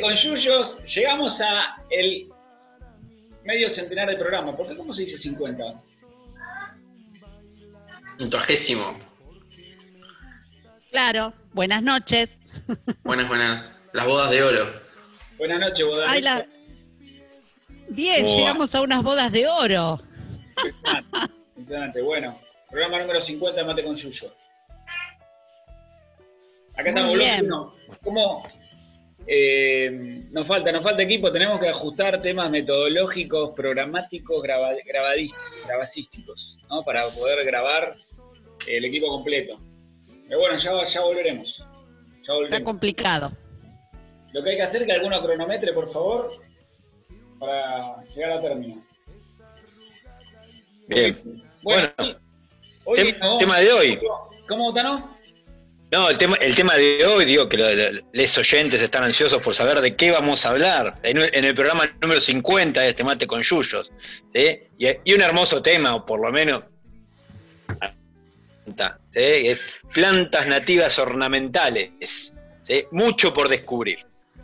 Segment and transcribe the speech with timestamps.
[0.00, 2.28] Con yuyos, llegamos a el
[3.44, 4.56] medio centenar de programa.
[4.56, 5.64] ¿Por qué cómo se dice 50?
[8.20, 8.98] Un tragésimo.
[10.90, 12.38] Claro, buenas noches.
[13.04, 13.72] Buenas, buenas.
[13.92, 14.66] Las bodas de oro.
[15.38, 16.06] Buenas noches, bodas.
[16.10, 16.46] Ay, la-
[17.90, 19.98] Bien, llegamos a unas bodas de oro.
[20.62, 22.02] Impresionante, impresionante.
[22.02, 22.40] Bueno,
[22.70, 24.34] programa número 50 de Mate con Yuyo.
[26.74, 27.38] Acá estamos, Muy bien.
[27.40, 27.74] Bruno.
[28.04, 28.42] ¿Cómo?
[29.30, 29.90] Eh,
[30.30, 36.82] nos falta, nos falta equipo, tenemos que ajustar temas metodológicos, programáticos, graba- grabadísticos, grabacísticos, ¿no?
[36.82, 37.94] Para poder grabar
[38.66, 39.60] el equipo completo.
[40.26, 41.62] Pero bueno, ya, ya volveremos.
[42.26, 43.32] Ya Está complicado.
[44.32, 46.32] Lo que hay que hacer es que alguno cronometre, por favor,
[47.38, 48.82] para llegar a término.
[50.86, 51.16] Bien.
[51.62, 52.18] Bueno, Bueno,
[52.84, 53.98] hoy tem- nos vamos- tema de hoy.
[54.48, 55.17] ¿Cómo, Tano?
[55.90, 59.40] No, el tema, el tema de hoy, digo que lo- lo- los oyentes están ansiosos
[59.42, 62.88] por saber de qué vamos a hablar en, el- en el programa número 50 de
[62.90, 63.90] este mate con Yuyos.
[64.34, 64.58] ¿sí?
[64.78, 66.64] Y, y un hermoso tema, o por lo menos,
[68.66, 69.12] ¿sí?
[69.14, 72.32] es plantas nativas ornamentales.
[72.62, 72.84] ¿sí?
[72.90, 74.00] Mucho por descubrir.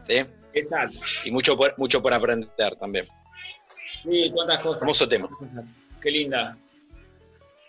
[0.09, 0.25] ¿sí?
[0.55, 0.99] Exacto.
[1.25, 3.05] Y mucho por, mucho por aprender también.
[4.03, 4.81] Sí, cuántas cosas.
[4.83, 5.29] Hermoso tema.
[6.01, 6.57] Qué linda.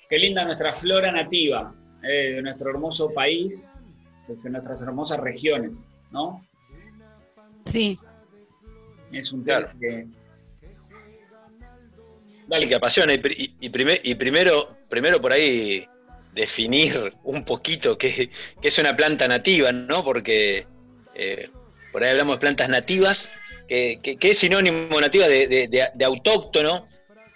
[0.09, 1.73] Qué linda nuestra flora nativa
[2.07, 3.69] eh, de nuestro hermoso país,
[4.27, 5.77] de nuestras hermosas regiones,
[6.11, 6.45] ¿no?
[7.65, 7.99] Sí.
[9.11, 9.79] Es un tema Claro.
[9.79, 10.07] que.
[12.29, 13.13] y Dale, que apasiona.
[13.13, 15.87] Y, pri- y primer- y primero, primero por ahí
[16.33, 18.29] definir un poquito qué,
[18.61, 20.03] qué es una planta nativa, ¿no?
[20.03, 20.67] Porque
[21.15, 21.49] eh,
[21.91, 23.31] por ahí hablamos de plantas nativas,
[23.67, 26.87] que, que- que es sinónimo nativa de, de- de- de autóctono,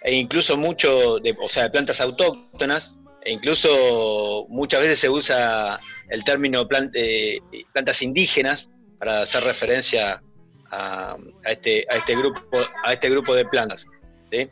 [0.02, 2.96] e incluso mucho, de, o sea, de plantas autóctonas,
[3.30, 7.40] incluso muchas veces se usa el término eh,
[7.72, 8.68] plantas indígenas
[8.98, 10.22] para hacer referencia
[11.44, 12.40] este, a este grupo,
[12.84, 13.86] a este grupo de plantas.
[14.30, 14.48] ¿sí?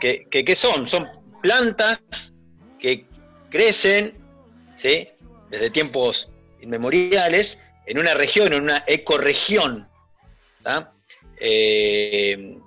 [0.00, 0.88] ¿qué son?
[0.88, 1.08] Son
[1.42, 2.02] plantas
[2.78, 3.06] que
[3.50, 4.14] crecen
[4.80, 5.08] ¿sí?
[5.50, 6.30] desde tiempos
[6.60, 9.88] inmemoriales en una región, en una ecorregión.
[11.38, 12.58] Eh,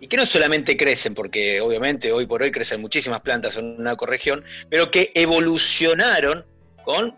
[0.00, 3.92] y que no solamente crecen, porque obviamente hoy por hoy crecen muchísimas plantas en una
[3.92, 6.44] ecorregión, pero que evolucionaron
[6.84, 7.16] con,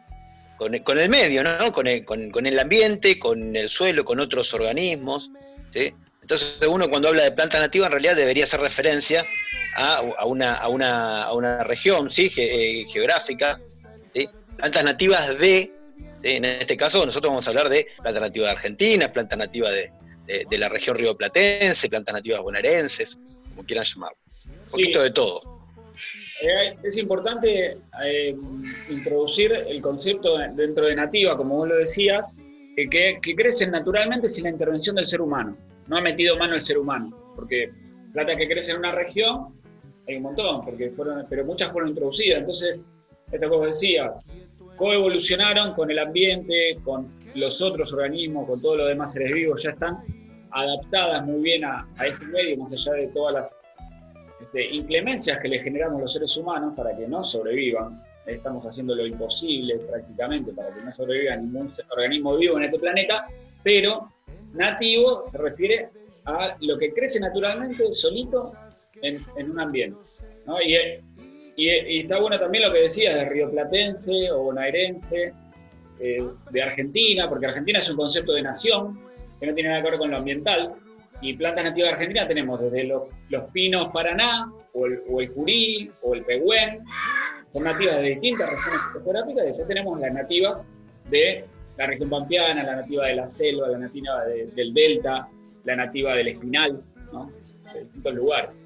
[0.57, 1.73] con, el medio, ¿no?
[1.73, 5.31] con, el, con- con el ambiente, con el suelo, con otros organismos.
[5.73, 5.93] ¿sí?
[6.23, 9.25] Entonces uno cuando habla de plantas nativas en realidad debería hacer referencia
[9.77, 12.29] a, una, a, una, a una región ¿sí?
[12.31, 13.61] Ge- eh, geográfica,
[14.15, 14.29] ¿sí?
[14.57, 15.73] plantas nativas de,
[16.23, 19.93] en este caso nosotros vamos a hablar de plantas nativas de Argentina, plantas nativas de,
[20.29, 23.19] de- de la región rioplatense, plantas nativas bonaerenses,
[23.49, 24.19] como quieran llamarlo.
[24.47, 25.41] Un poquito de todo.
[26.41, 28.37] Eh, es importante eh,
[28.91, 32.37] introducir el concepto de- dentro de nativa, como vos lo decías,
[32.77, 35.57] eh, que, que crecen naturalmente sin la intervención del ser humano.
[35.89, 37.71] No ha metido mano el ser humano, porque
[38.13, 39.59] plantas que crecen en una región
[40.07, 42.39] hay un montón, porque fueron, pero muchas fueron introducidas.
[42.41, 42.81] Entonces,
[43.33, 44.13] esto que vos decías,
[44.77, 49.71] coevolucionaron con el ambiente, con los otros organismos, con todos los demás seres vivos, ya
[49.71, 49.99] están
[50.51, 53.59] adaptadas muy bien a, este medio, más allá de todas las
[54.41, 58.03] este, inclemencias que le generamos los seres humanos para que no sobrevivan.
[58.27, 63.27] Estamos haciendo lo imposible prácticamente para que no sobreviva ningún organismo vivo en este planeta,
[63.63, 64.13] pero
[64.53, 65.89] nativo se refiere
[66.27, 68.53] a lo que crece naturalmente solito
[69.01, 69.99] en, un ambiente.
[71.57, 75.33] y está bueno también lo que decías de rioplatense o bonaerense,
[76.01, 79.01] eh, de Argentina, porque Argentina es un concepto de nación
[79.39, 80.75] que no tiene nada que ver con lo ambiental,
[81.21, 86.15] y plantas nativas de Argentina tenemos desde los, los pinos Paraná, o el, Jurí, o
[86.15, 86.81] el Pehuen,
[87.53, 90.67] son nativas de distintas regiones geográficas, y después tenemos las nativas
[91.11, 91.45] de
[91.77, 95.29] la región pampeana, la nativa de la selva, la nativa de- del delta,
[95.65, 96.83] la nativa del espinal,
[97.13, 97.33] ¿no?
[97.73, 98.63] de distintos lugares.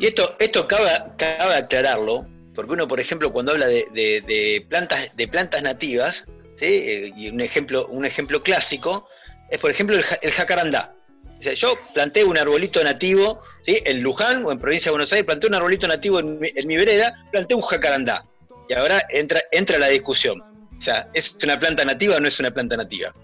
[0.00, 5.28] Y esto, esto cabe, cabe aclararlo, porque uno, por ejemplo, cuando habla de plantas, de
[5.28, 6.24] plantas nativas,
[6.58, 6.66] ¿sí?
[6.66, 9.08] Eh, y un ejemplo, un ejemplo clásico
[9.50, 10.94] es, por ejemplo, el, ja- el jacarandá.
[11.38, 13.80] O sea, yo planté un arbolito nativo, ¿sí?
[13.84, 16.66] En Luján o en provincia de Buenos Aires, planté un arbolito nativo en mi, en
[16.66, 18.24] mi vereda, planté un jacarandá.
[18.68, 20.40] Y ahora entra, entra la discusión.
[20.40, 23.14] O sea, ¿es una planta nativa o no es una planta nativa?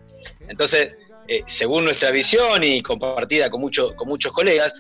[0.48, 0.92] Entonces,
[1.28, 4.72] eh, según nuestra visión y compartida con, mucho, con muchos colegas,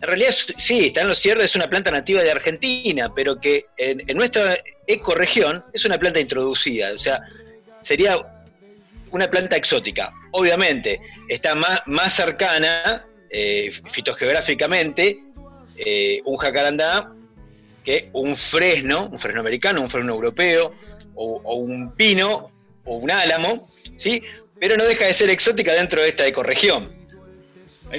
[0.00, 3.66] en realidad sí, está en los cierres, es una planta nativa de Argentina, pero que
[3.76, 6.92] en, en nuestra ecorregión es una planta introducida.
[6.92, 7.20] O sea,
[7.82, 8.18] sería
[9.10, 10.12] una planta exótica.
[10.32, 15.22] Obviamente, está más, más cercana eh, fitogeográficamente
[15.76, 17.12] eh, un jacarandá
[17.84, 20.74] que un fresno, un fresno americano, un fresno europeo,
[21.14, 22.50] o, o, un pino,
[22.84, 24.22] o un álamo, ¿sí?
[24.58, 26.92] pero no deja de ser exótica dentro de esta ecorregión.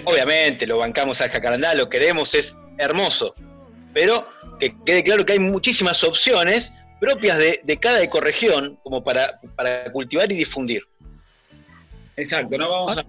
[0.06, 3.36] Obviamente, lo bancamos al jacarandá, lo queremos, es hermoso,
[3.94, 4.28] pero
[4.60, 6.72] que quede claro que hay muchísimas opciones
[7.04, 10.84] propias de, de cada ecorregión como para, para cultivar y difundir.
[12.16, 13.06] Exacto, no vamos a.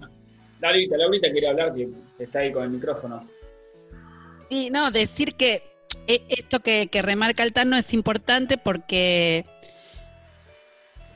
[0.60, 1.88] Laurita, Laurita quiere hablar, que
[2.18, 3.28] está ahí con el micrófono.
[4.50, 5.62] Sí, no, decir que
[6.08, 9.44] eh, esto que, que remarca el Tano es importante porque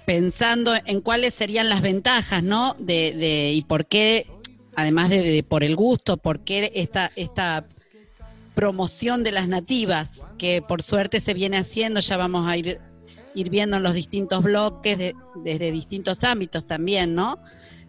[0.06, 2.76] pensando en cuáles serían las ventajas, ¿no?
[2.78, 4.30] De, de y por qué,
[4.76, 7.66] además de, de, por el gusto, por qué esta, esta
[8.58, 12.80] promoción de las nativas, que por suerte se viene haciendo, ya vamos a ir,
[13.36, 15.14] ir viendo en los distintos bloques, de,
[15.44, 17.38] desde distintos ámbitos también, ¿no?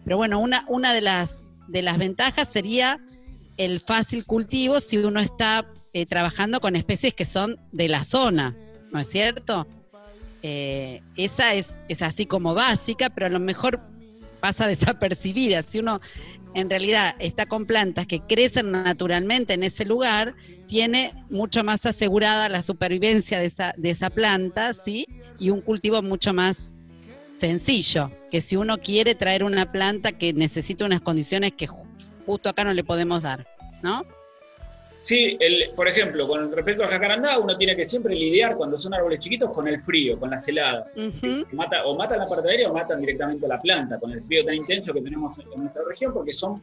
[0.04, 3.00] Pero bueno, una, una de, las, de las ventajas sería
[3.56, 8.56] el fácil cultivo si uno está eh, trabajando con especies que son de la zona,
[8.92, 9.66] ¿no es cierto?
[10.44, 13.80] Eh, esa es, es así como básica, pero a lo mejor
[14.38, 15.64] pasa desapercibida.
[15.64, 16.00] Si uno
[16.54, 20.34] en realidad está con plantas que crecen naturalmente en ese lugar,
[20.66, 25.06] tiene mucho más asegurada la supervivencia de esa, de esa planta, ¿sí?
[25.38, 26.72] Y un cultivo mucho más
[27.38, 31.68] sencillo, que si uno quiere traer una planta que necesita unas condiciones que
[32.26, 33.46] justo acá no le podemos dar,
[33.82, 34.04] ¿no?
[35.02, 38.92] Sí, el, por ejemplo, con respecto al jacarandá, uno tiene que siempre lidiar cuando son
[38.92, 40.94] árboles chiquitos con el frío, con las heladas.
[40.94, 41.52] Uh -huh.
[41.52, 44.54] Mata, o matan la parte aérea o matan directamente la planta, con el frío tan
[44.56, 46.62] intenso que tenemos en nuestra región, porque son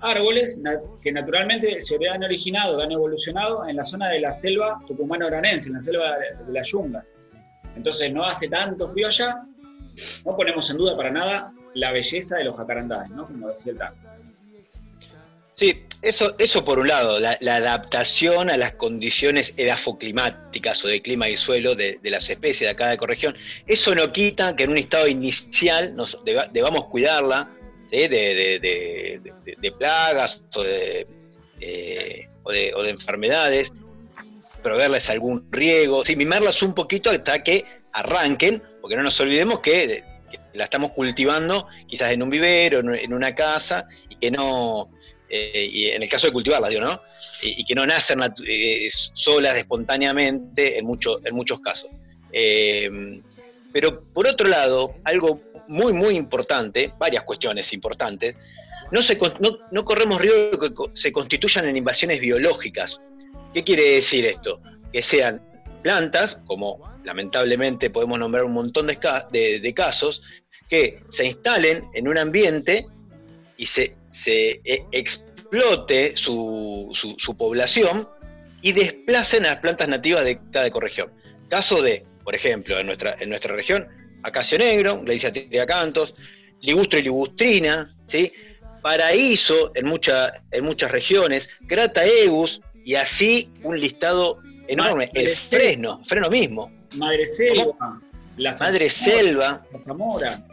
[0.00, 0.58] árboles
[1.02, 5.74] que naturalmente se han originado, han evolucionado en la zona de la selva tucumano-granense, en
[5.76, 7.12] la selva de las yungas.
[7.76, 9.42] Entonces no hace tanto frío allá,
[10.24, 13.26] no ponemos en duda para nada la belleza de los jacarandáes, ¿no?
[13.26, 14.00] Como decía el tanto.
[15.54, 21.28] Sí, eso, eso por un lado, la, adaptación a las condiciones edafoclimáticas o de clima
[21.28, 23.36] y suelo de, de, las especies de cada ecorregión.
[23.66, 25.94] Eso no quita que en un estado inicial
[26.52, 27.50] debamos cuidarla
[27.90, 33.72] de, de, plagas o, eh, o, o de, enfermedades,
[34.62, 36.16] proveerles algún riego, ¿sí?
[36.16, 40.02] mimarlas un poquito hasta que arranquen, porque no nos olvidemos que
[40.54, 44.90] la estamos cultivando quizás en un vivero, en una casa, y que no
[45.30, 47.00] eh, y en el caso de cultivarlas, digo, ¿no?
[47.42, 51.90] Y, que no nacen eh, solas, espontáneamente, en, mucho, en muchos casos.
[52.32, 53.20] Eh,
[53.72, 58.34] pero por otro lado, algo muy, muy importante, varias cuestiones importantes,
[58.90, 63.00] no, se, no, no corremos riesgo de que se constituyan en invasiones biológicas.
[63.54, 64.60] ¿Qué quiere decir esto?
[64.92, 65.40] Que sean
[65.80, 70.22] plantas, como lamentablemente podemos nombrar un montón de casos,
[70.68, 72.86] que se instalen en un ambiente
[73.56, 78.08] y se se eh, explote su, su, su, población
[78.62, 81.10] y desplacen a las plantas nativas de cada ecorregión.
[81.48, 83.88] Caso de, por ejemplo, en nuestra, en nuestra región,
[84.22, 85.32] acacio negro, Gleicia
[85.66, 86.14] cantos,
[86.60, 88.32] ligustro y ligustrina, ¿sí?
[88.82, 95.06] paraíso en, mucha, en muchas regiones, grata egus, y así un listado enorme.
[95.06, 96.72] Madre el fresno, fresno mismo.
[96.96, 98.00] Madre selva.
[98.36, 99.66] La Madre selva.
[99.72, 100.46] La Zamora.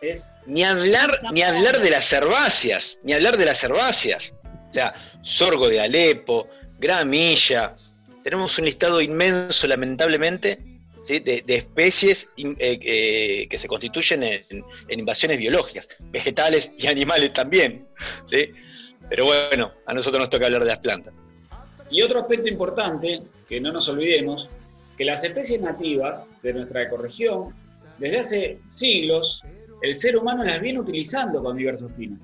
[0.00, 0.30] Es...
[0.48, 4.32] Ni hablar, ni hablar de las herbáceas, ni hablar de las herbáceas.
[4.70, 7.76] O sea, sorgo de Alepo, gramilla.
[8.24, 10.58] Tenemos un listado inmenso, lamentablemente,
[11.06, 11.18] ¿sí?
[11.18, 17.34] de, de, especies eh, eh, que se constituyen en, en, invasiones biológicas, vegetales y animales
[17.34, 17.86] también.
[18.24, 18.50] ¿sí?
[19.10, 21.12] Pero bueno, a nosotros nos toca hablar de las plantas.
[21.90, 24.48] Y otro aspecto importante, que no nos olvidemos,
[24.96, 27.54] que las especies nativas de nuestra ecorregión,
[27.98, 29.42] desde hace siglos,
[29.82, 32.20] el ser humano las viene utilizando con diversos fines,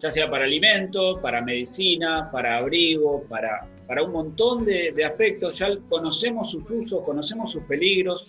[0.00, 5.68] ya sea para alimento, para medicina, para abrigo, para, para un montón de, aspectos, ya
[5.88, 8.26] conocemos sus usos, conocemos sus peligros,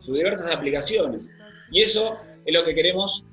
[0.00, 1.30] sus diversas aplicaciones.
[1.70, 3.24] Y eso es lo que queremos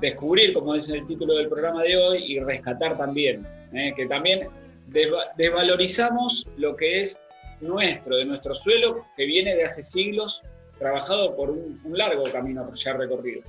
[0.00, 3.92] descubrir, como dice el título del programa de hoy, y rescatar también, ¿eh?
[3.96, 4.48] que también
[5.36, 7.20] desvalorizamos lo que es
[7.60, 10.42] nuestro, de nuestro suelo, que viene de hace siglos,
[10.78, 13.42] trabajado por un, un largo camino ya recorrido.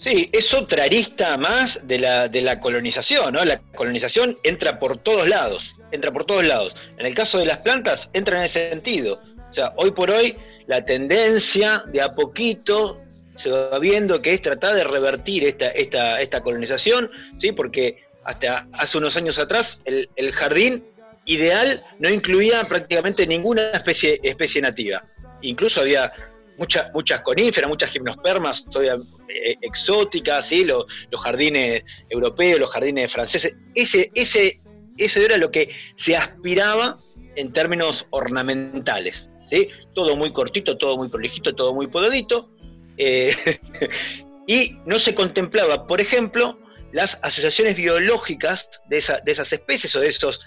[0.00, 3.44] Sí, es otra arista más de la, de la colonización, ¿no?
[3.44, 6.74] La colonización entra por todos lados, entra por todos lados.
[6.96, 9.20] En el caso de las plantas, entra en ese sentido.
[9.50, 12.98] O sea, hoy por hoy, la tendencia de a poquito
[13.36, 17.52] se va viendo que es tratar de revertir esta, esta, esta colonización, ¿sí?
[17.52, 20.82] Porque hasta hace unos años atrás el, el jardín
[21.26, 25.04] ideal no incluía prácticamente ninguna especie, especie nativa.
[25.42, 26.10] Incluso había
[26.92, 28.96] muchas coníferas, muchas gimnospermas todavía
[29.28, 30.64] eh, exóticas, ¿sí?
[30.64, 33.56] los, los, jardines europeos, los jardines franceses.
[33.74, 34.58] Ese, ese,
[34.96, 36.98] eso era lo que se aspiraba
[37.36, 39.30] en términos ornamentales.
[39.46, 39.68] ¿sí?
[39.94, 42.50] Todo muy cortito, todo muy prolijito, todo muy podadito.
[42.98, 43.34] Eh,
[44.46, 46.58] y no se contemplaba, por ejemplo,
[46.92, 50.40] las asociaciones biológicas de, esa, de esas especies o de esos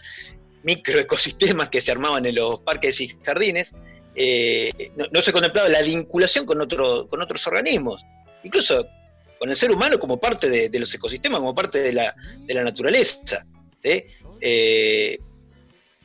[0.64, 3.74] microecosistemas que se armaban en los parques y jardines,
[4.16, 8.06] eh, no, se contemplaba la vinculación con, otro, con otros organismos,
[8.44, 8.88] incluso
[9.40, 12.64] con el ser humano como parte de, los ecosistemas, como parte de la, de la
[12.64, 13.46] naturaleza,
[13.82, 15.20] eh,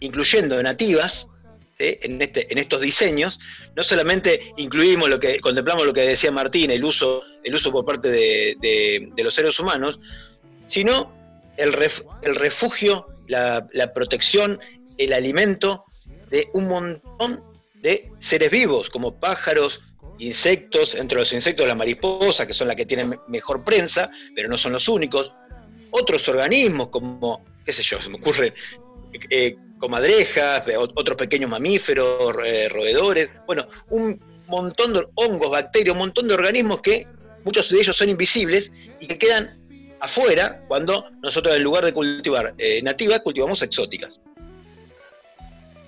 [0.01, 1.27] incluyendo nativas.
[1.81, 3.39] En, este, en estos diseños,
[3.77, 7.85] no solamente incluimos lo que, contemplamos lo que decía Martín, el uso, el uso por
[7.85, 10.01] parte de, los seres humanos,
[10.67, 11.15] sino
[11.57, 11.73] el,
[12.23, 14.59] el refugio, la, la, protección,
[14.97, 15.85] el alimento
[16.31, 17.45] de un montón
[18.19, 19.81] seres vivos, como pájaros,
[20.19, 24.57] insectos, entre los insectos las mariposas, que son las que tienen mejor prensa, pero no
[24.57, 25.33] son los únicos,
[25.91, 28.53] otros organismos como, qué sé yo, se me ocurren
[29.31, 36.29] eh, comadrejas, otros pequeños mamíferos, eh, roedores, bueno, un montón de hongos, bacterias, un montón
[36.29, 37.07] de organismos que
[37.45, 39.59] muchos de ellos son invisibles y que quedan
[40.01, 44.21] afuera cuando nosotros en lugar de cultivar eh, nativas cultivamos exóticas.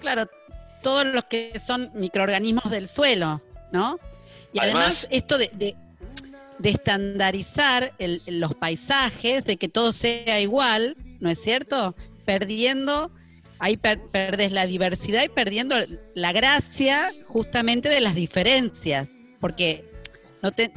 [0.00, 0.24] Claro,
[0.82, 3.98] todos los que son microorganismos del suelo, ¿no?
[4.52, 7.94] Y además, esto de, de, estandarizar
[8.26, 11.94] los paisajes, de que todo sea igual, ¿no es cierto?
[12.24, 13.12] Perdiendo,
[13.58, 15.76] ahí perdes la diversidad y perdiendo
[16.14, 19.10] la gracia justamente de las diferencias,
[19.40, 19.84] porque
[20.42, 20.72] no, te,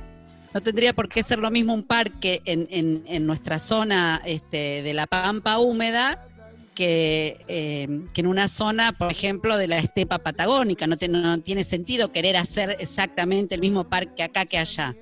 [0.54, 4.84] no tendría por qué ser lo mismo un parque en, en, en nuestra zona este,
[4.84, 6.28] de la pampa húmeda
[6.76, 10.88] que, eh, que, en una zona, por ejemplo, de la estepa patagónica.
[10.88, 14.96] No, no, tiene sentido querer hacer exactamente el mismo parque acá que allá.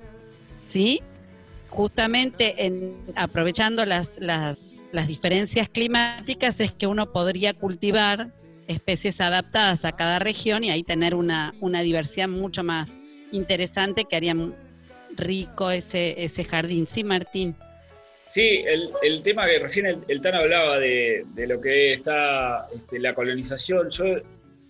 [0.66, 1.02] ¿Sí?
[1.68, 4.60] Justamente en, aprovechando las, las,
[4.92, 8.32] las diferencias climáticas es que uno podría cultivar
[8.68, 12.90] especies adaptadas a cada región y ahí tener una, una diversidad mucho más
[13.32, 14.36] interesante que haría
[15.16, 16.86] rico ese, ese jardín.
[16.86, 17.56] Sí, Martín.
[18.32, 22.66] Sí, el, el, tema que recién el, el Tan hablaba de, de, lo que está
[22.74, 24.04] este, la colonización, yo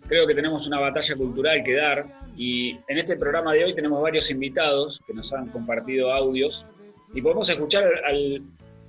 [0.08, 2.04] creo que tenemos una batalla cultural que dar
[2.36, 6.66] y en este programa de hoy tenemos varios invitados que nos han compartido audios
[7.14, 8.42] y podemos escuchar al,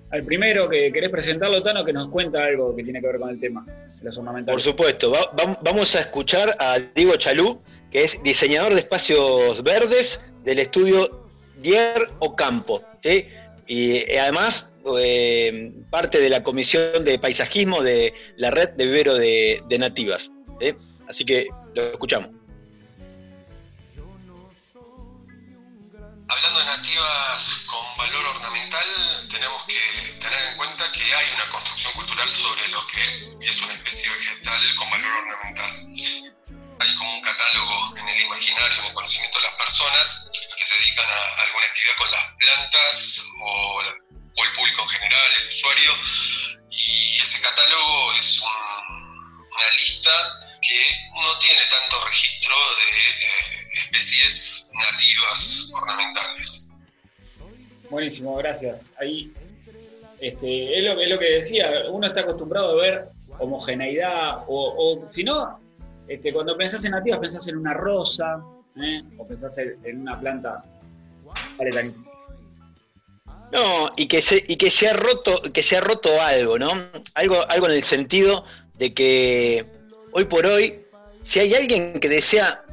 [0.09, 3.29] al primero que querés presentarlo, Tano, que nos cuenta algo que tiene que ver con
[3.29, 3.63] el tema
[4.01, 4.55] los ornamentales.
[4.55, 7.61] Por supuesto, va, va, vamos a escuchar a Diego Chalú,
[7.91, 11.27] que es diseñador de espacios verdes del estudio
[11.61, 13.27] Dier Ocampo, ¿sí?
[13.73, 14.67] Y eh, además
[14.99, 20.29] eh, parte de la comisión de paisajismo de la red de vivero de, nativas.
[20.59, 20.75] ¿eh?
[21.09, 22.29] Así que lo escuchamos.
[26.27, 28.85] Hablando de nativas con valor ornamental,
[29.31, 29.79] tenemos que
[30.21, 34.61] tener en cuenta que hay una construcción cultural sobre lo que es una especie vegetal
[34.77, 36.22] con valor ornamental.
[36.83, 40.75] Hay como un catálogo en el imaginario, en el conocimiento de las personas, que se
[40.83, 45.91] dedican a alguna actividad con las plantas o, el público en general, el usuario,
[46.69, 50.11] y ese catálogo es un, una lista
[50.61, 50.91] que
[51.23, 56.69] no tiene tanto registro de eh, especies nativas ornamentales.
[57.89, 58.81] Buenísimo, gracias.
[58.99, 59.31] Ahí
[60.19, 63.03] este, es, lo, es lo que decía, uno está acostumbrado a ver
[63.39, 65.62] homogeneidad, o si no,
[66.07, 68.43] este, cuando pensás en nativas pensás en una rosa,
[68.75, 69.01] ¿eh?
[69.17, 70.63] o pensás en una planta
[73.51, 76.89] no, y que se, y que se ha roto, que se ha roto algo, ¿no?
[77.13, 78.45] Algo, algo en el sentido
[78.79, 79.65] de que
[80.11, 80.81] hoy por hoy,
[81.23, 82.63] si hay alguien que desea,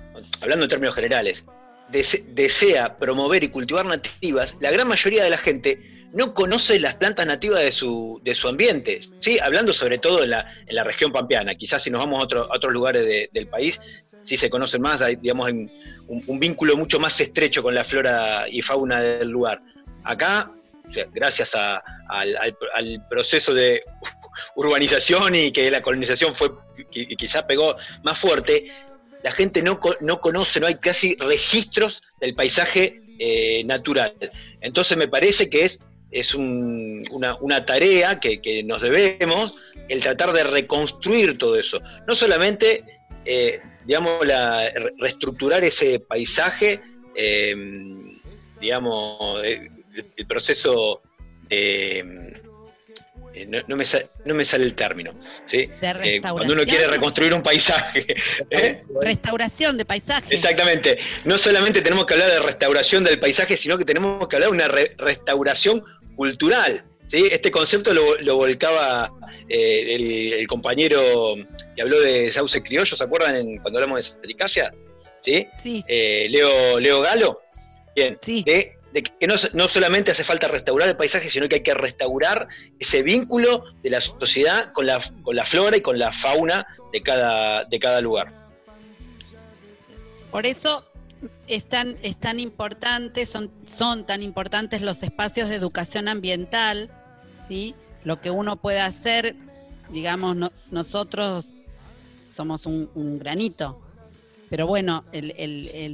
[0.40, 1.44] hablando en términos generales,
[1.90, 6.97] dese, desea promover y cultivar nativas, la gran mayoría de la gente no conoce las
[6.97, 9.38] plantas nativas de su, de su ambiente, ¿sí?
[9.38, 12.52] hablando sobre todo en la, en la región pampeana, quizás si nos vamos a, otro,
[12.52, 13.81] a otros lugares de, del país,
[14.23, 18.62] sí se conocen más, hay digamos, un, vínculo mucho más estrecho con la flora y
[18.62, 19.62] fauna del lugar.
[20.05, 20.50] Acá,
[21.12, 23.83] gracias al, al, proceso de
[24.57, 26.50] urbanización y que la colonización fue
[26.90, 28.67] quizá pegó más fuerte,
[29.23, 34.14] la gente no, no conoce, no hay casi registros del paisaje eh, natural.
[34.61, 39.55] Entonces me parece que es, es una, tarea que, nos debemos,
[39.88, 41.81] el tratar de reconstruir todo eso.
[42.07, 42.85] No solamente,
[43.25, 46.81] eh, digamos, la, reestructurar ese paisaje,
[47.14, 47.55] eh,
[48.61, 51.02] digamos, el proceso
[51.49, 52.40] de
[53.33, 53.85] eh, no, me
[54.45, 55.12] sale, el término.
[55.47, 55.69] ¿sí?
[55.81, 58.05] Eh, cuando uno quiere reconstruir un paisaje.
[58.50, 58.83] ¿eh?
[59.00, 60.35] Restauración de paisaje.
[60.35, 60.99] Exactamente.
[61.25, 64.57] No solamente tenemos que hablar de restauración del paisaje, sino que tenemos que hablar de
[64.57, 65.85] una restauración
[66.21, 66.85] cultural.
[67.07, 67.29] ¿sí?
[67.33, 69.11] Este concepto lo, volcaba
[69.49, 71.35] el, compañero
[71.75, 74.75] que habló de Sauce Criollo, ¿se acuerdan cuando hablamos de Satricacia?
[75.23, 75.49] ¿Sí?
[75.62, 75.83] sí.
[75.89, 77.41] Leo, Leo Galo.
[77.97, 78.19] Bien.
[78.21, 78.45] Sí
[78.93, 82.49] de que no, solamente hace falta restaurar el paisaje, sino que hay que restaurar
[82.79, 87.00] ese vínculo de la sociedad con la, con la flora y con la fauna de
[87.03, 88.33] cada, de cada lugar.
[90.31, 90.89] Por eso
[91.47, 96.91] es tan, es tan importante, son, son tan importantes los espacios de educación ambiental,
[97.49, 97.75] ¿sí?
[98.05, 99.37] Lo que uno puede hacer,
[99.91, 100.37] digamos,
[100.71, 101.49] nosotros
[102.27, 103.81] somos un granito,
[104.50, 105.05] pero bueno,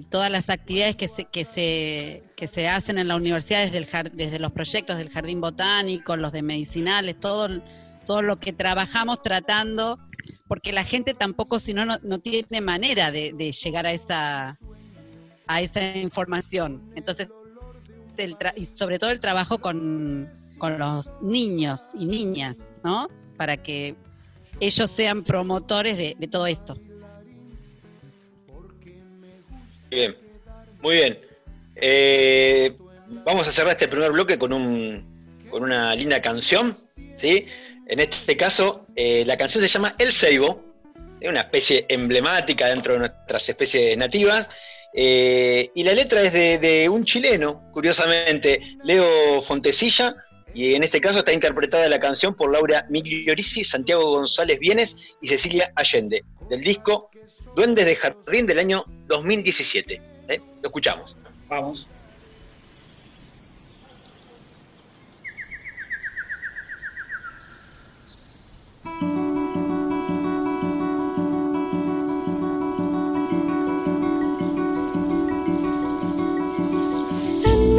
[0.08, 3.86] todas las actividades que se, que, se, que se hacen en la universidad desde, el,
[4.14, 7.60] desde los proyectos del jardín botánico, los de medicinales, todo,
[8.06, 9.98] todo lo que trabajamos tratando,
[10.48, 14.58] porque la gente tampoco, si no, no tiene manera de, llegar a esa,
[15.46, 16.92] a esa información.
[16.96, 17.28] Entonces,
[18.56, 20.30] y sobre todo el trabajo con,
[20.78, 23.08] los niños y niñas, ¿no?
[23.36, 23.94] Para que
[24.58, 26.78] ellos sean promotores de todo esto.
[29.90, 30.16] Bien,
[30.82, 31.18] muy bien.
[31.76, 32.76] Eh,
[33.24, 35.04] vamos a cerrar este primer bloque con, un,
[35.50, 36.76] con una linda canción.
[37.16, 37.46] ¿sí?
[37.86, 40.64] En este caso, eh, la canción se llama El Ceibo,
[41.20, 44.48] es una especie emblemática dentro de nuestras especies nativas.
[44.98, 50.16] Eh, y la letra es de, un chileno, curiosamente, Leo Fontecilla,
[50.54, 55.28] y en este caso está interpretada la canción por Laura Migliorisi, Santiago González Vienes y
[55.28, 57.10] Cecilia Allende, del disco
[57.54, 60.00] Duendes de Jardín del año 2017.
[60.28, 60.40] ¿eh?
[60.62, 61.14] Lo escuchamos.
[61.48, 61.86] Vamos.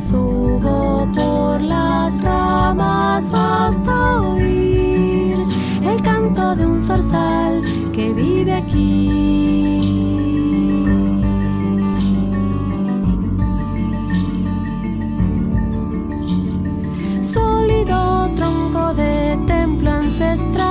[0.00, 5.36] Subo por las ramas hasta oír
[5.82, 9.08] el canto de un zorzal que vive aquí.
[17.32, 20.68] Sólido tronco de templo ancestral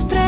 [0.00, 0.19] trenzados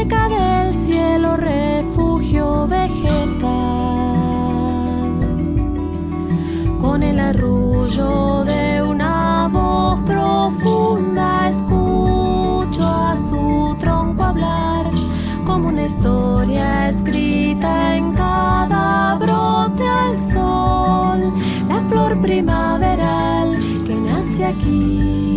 [0.00, 3.40] cerca del cielo refugio vegetal.
[6.80, 14.86] Con el arrullo de una voz profunda escucho a su tronco hablar
[15.44, 21.32] como una historia escrita en cada brote al sol,
[21.68, 25.29] la flor primaveral que nace aquí.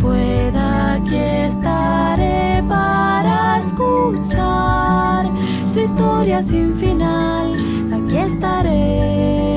[0.00, 5.26] Pueda, aquí estaré para escuchar
[5.68, 7.54] su historia sin final.
[7.92, 9.55] Aquí estaré.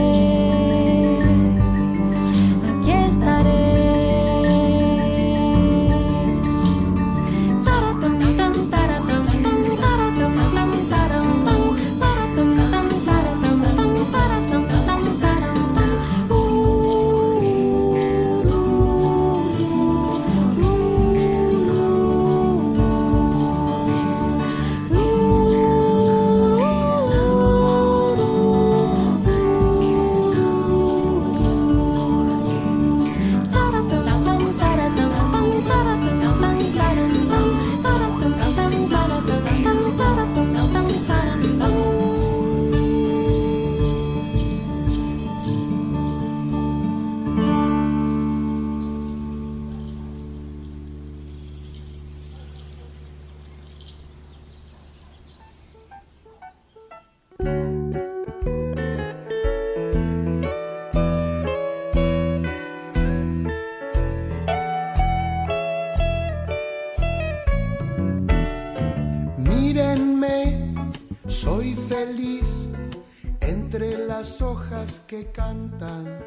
[75.19, 76.25] Que cantan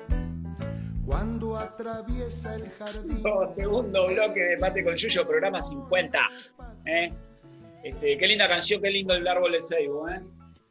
[1.06, 3.22] cuando atraviesa el jardín.
[3.24, 6.18] Oh, segundo bloque de Mate con Yuyo, programa 50.
[6.86, 7.12] ¿eh?
[7.82, 10.20] Este, qué linda canción, qué lindo el árbol de Seibo, ¿eh?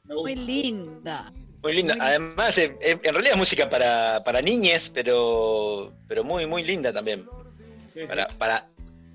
[0.05, 1.31] Muy linda.
[1.63, 1.95] Muy linda.
[1.99, 7.25] Además, eh, en realidad es música para, para niñes, pero, pero muy, muy linda también.
[7.88, 8.07] Sí, sí.
[8.07, 8.67] Para, para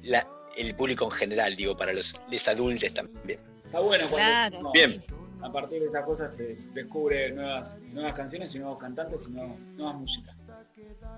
[0.02, 3.38] la- el público en general, digo, para los, los adultos también.
[3.64, 4.58] Está bueno cuando Claro.
[4.60, 5.02] uno, Bien.
[5.42, 9.58] A partir de estas cosas se descubre nuevas, nuevas canciones y nuevos cantantes y nuevas,
[9.58, 10.36] nuevas músicas.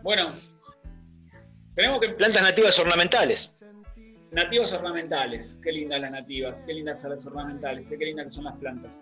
[0.03, 0.29] Bueno,
[1.75, 3.55] tenemos que Plantas nativas ornamentales.
[4.31, 8.45] Nativas ornamentales, qué lindas las nativas, qué lindas son las ornamentales, qué lindas que son
[8.45, 8.93] las plantas.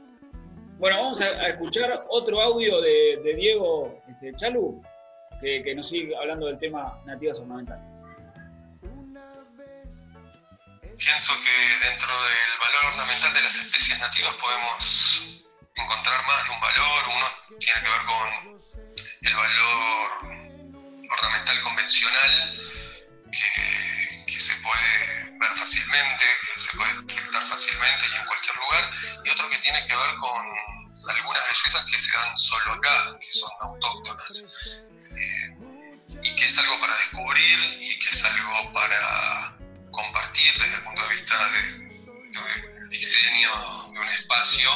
[0.78, 4.80] Bueno, vamos a, a escuchar otro audio de, de Diego este, Chalu,
[5.40, 7.95] que, que nos sigue hablando del tema nativas ornamentales.
[10.98, 15.42] Pienso que dentro del valor ornamental de las especies nativas podemos
[15.74, 17.08] encontrar más de un valor.
[17.08, 18.60] Uno tiene que ver con
[19.22, 20.10] el valor
[21.10, 22.60] ornamental convencional
[23.30, 28.90] que, se puede ver fácilmente, que se puede detectar fácilmente y en cualquier lugar.
[29.24, 30.46] Y otro que tiene que ver con
[31.10, 34.86] algunas bellezas que se dan solo acá, que son autóctonas.
[35.16, 35.56] Eh,
[36.22, 39.55] y que es algo para descubrir y que es algo para
[39.96, 43.50] compartir desde el punto de vista de- de- del diseño
[43.92, 44.70] de un espacio.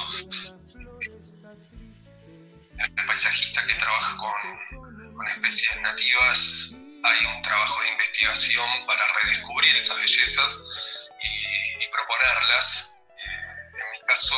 [2.79, 6.73] El paisajista que trabaja con, especies nativas,
[7.05, 10.59] hay un trabajo de investigación para redescubrir esas bellezas
[11.23, 12.97] y, proponerlas.
[13.19, 14.37] Eh, en mi caso,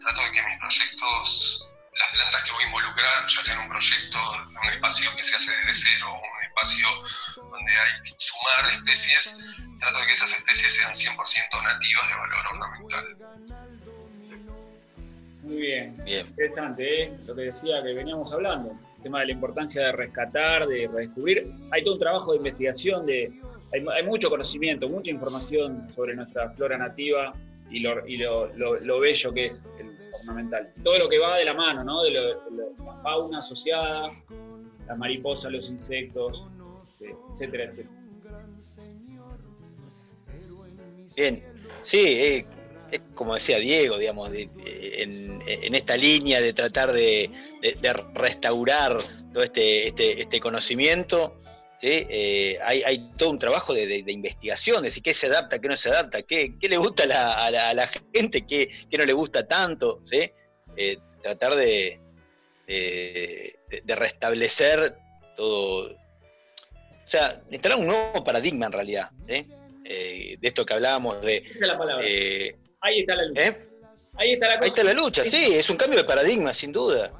[0.00, 3.68] trato de que mis proyectos, las plantas que voy a involucrar, ya sea en un
[3.68, 4.18] proyecto
[4.62, 6.88] un espacio que se hace desde cero, un espacio
[7.36, 9.36] donde hay que sumar especies,
[9.78, 13.16] trato de que esas especies sean 100% nativas de valor ornamental.
[15.42, 16.26] Muy bien, Bien.
[16.26, 17.12] interesante, ¿eh?
[17.26, 21.50] lo que decía que veníamos hablando, el tema de la importancia de rescatar, de redescubrir.
[21.70, 23.32] Hay todo un trabajo de investigación, de,
[23.72, 27.32] hay, hay mucho conocimiento, mucha información sobre nuestra flora nativa
[27.70, 30.72] y, lo, y lo, lo- lo bello que es el ornamental.
[30.82, 32.02] Todo lo que va de la mano, ¿no?
[32.02, 34.10] De, lo- de lo- la fauna asociada,
[34.86, 36.44] las mariposas, los insectos,
[37.00, 37.94] eh, etcétera, etcétera.
[41.18, 41.42] Bien.
[41.82, 42.46] Sí, eh,
[42.92, 47.28] es como decía Diego, digamos, en, esta línea de tratar de,
[48.14, 48.98] restaurar
[49.32, 51.40] todo este, este, este conocimiento.
[51.80, 51.88] ¿sí?
[52.08, 55.76] Eh, hay, hay todo un trabajo de, investigación, de decir qué se adapta, qué no
[55.76, 59.12] se adapta, qué, qué le gusta a la, a la- gente, qué, qué no le
[59.12, 60.00] gusta tanto.
[60.04, 60.30] ¿sí?
[60.76, 61.98] Eh, tratar de-
[62.68, 64.96] de restablecer
[65.34, 65.90] todo.
[65.90, 69.10] O sea, instalar un nuevo paradigma en realidad.
[69.26, 69.46] ¿sí?
[69.90, 71.38] Eh, de esto que hablábamos de.
[71.38, 72.04] Esa es la palabra.
[72.06, 73.48] eh, Ahí está la lucha.
[73.48, 73.56] ¿eh?
[74.16, 74.64] Ahí está la cosa.
[74.64, 77.10] Ahí está la lucha, sí, es un cambio de paradigma, sin duda.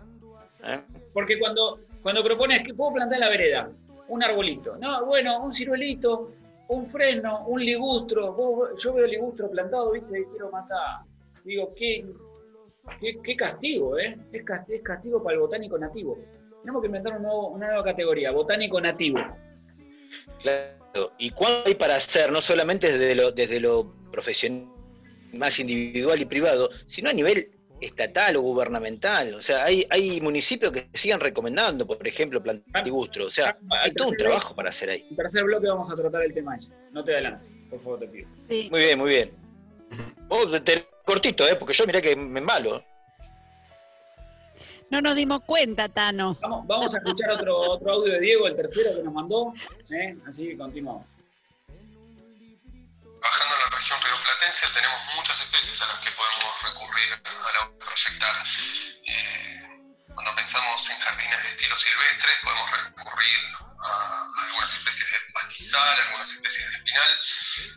[1.14, 3.70] Porque cuando, cuando propones que puedo plantar en la vereda
[4.08, 6.32] un arbolito, no, bueno, un ciruelito,
[6.68, 11.00] un freno, un ligustro, vos- yo veo ligustro plantado, viste, y quiero matar.
[11.44, 12.04] Digo, qué,
[13.00, 14.14] qué, qué castigo, ¿eh?
[14.32, 16.18] Es castigo, es castigo para el botánico nativo.
[16.60, 19.20] Tenemos que inventar un nuevo- una nueva categoría, botánico nativo.
[20.40, 20.77] Claro.
[21.18, 24.66] ¿Y cuánto hay para hacer, no solamente desde lo, desde lo profesional,
[25.32, 29.34] más individual y privado, sino a nivel estatal o gubernamental.
[29.34, 33.26] O sea, hay, hay municipios que sigan recomendando, por ejemplo, plantigustro.
[33.26, 35.06] O sea, hay todo un trabajo para hacer ahí.
[35.10, 36.72] En tercer bloque vamos a tratar el tema ese.
[36.92, 38.28] No te adelantes, por favor, te pido.
[38.48, 38.68] Sí.
[38.70, 39.30] Muy bien, muy bien.
[40.28, 41.56] Vos, te- cortito, ¿eh?
[41.56, 42.82] Porque yo mirá que me embalo.
[44.90, 46.36] No nos dimos cuenta, Tano.
[46.40, 49.52] Vamos, vamos a escuchar otro, otro audio de Diego, el tercero que nos mandó.
[49.90, 50.16] ¿eh?
[50.26, 51.06] Así que continuamos.
[53.20, 57.66] Bajando a la región rioplatense tenemos muchas especies a las que podemos recurrir a la
[57.66, 58.34] hora de proyectar.
[59.04, 59.58] Eh,
[60.14, 63.40] cuando pensamos en jardines de estilo silvestre podemos recurrir
[63.84, 67.10] a algunas especies de pastizal, algunas especies de espinal.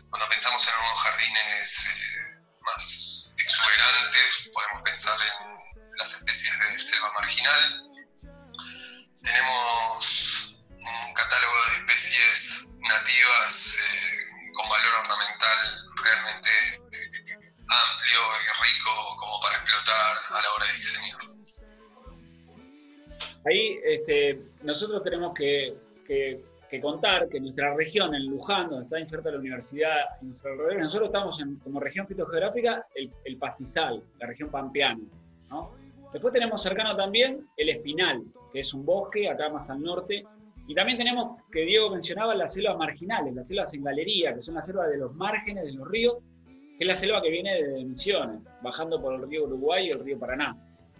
[0.08, 5.51] Cuando pensamos en algunos jardines eh, más exuberantes podemos pensar en
[6.02, 7.62] las especies de selva marginal.
[9.22, 15.58] Tenemos un catálogo de especies nativas eh, con valor ornamental
[16.02, 16.50] realmente
[16.90, 17.38] eh,
[17.68, 21.20] amplio y rico como para explotar a la hora de diseñar.
[23.46, 25.74] Ahí este, nosotros tenemos que,
[26.06, 30.52] que- que contar que nuestra región, en Luján, donde está inserta la universidad, en nuestro
[30.52, 35.02] alrededor, nosotros estamos en- como región fitogeográfica el, el pastizal, la región pampeana.
[35.50, 35.81] ¿no?
[36.12, 38.22] Después tenemos cercano también el espinal,
[38.52, 40.24] que es un bosque acá más al norte.
[40.68, 44.54] Y también tenemos, que Diego mencionaba, las selvas marginales, las selvas en galería, que son
[44.54, 46.18] las selvas de los márgenes de los ríos,
[46.78, 50.04] que es la selva que viene de Misiones, bajando por el río Uruguay y el
[50.04, 50.56] río Paraná.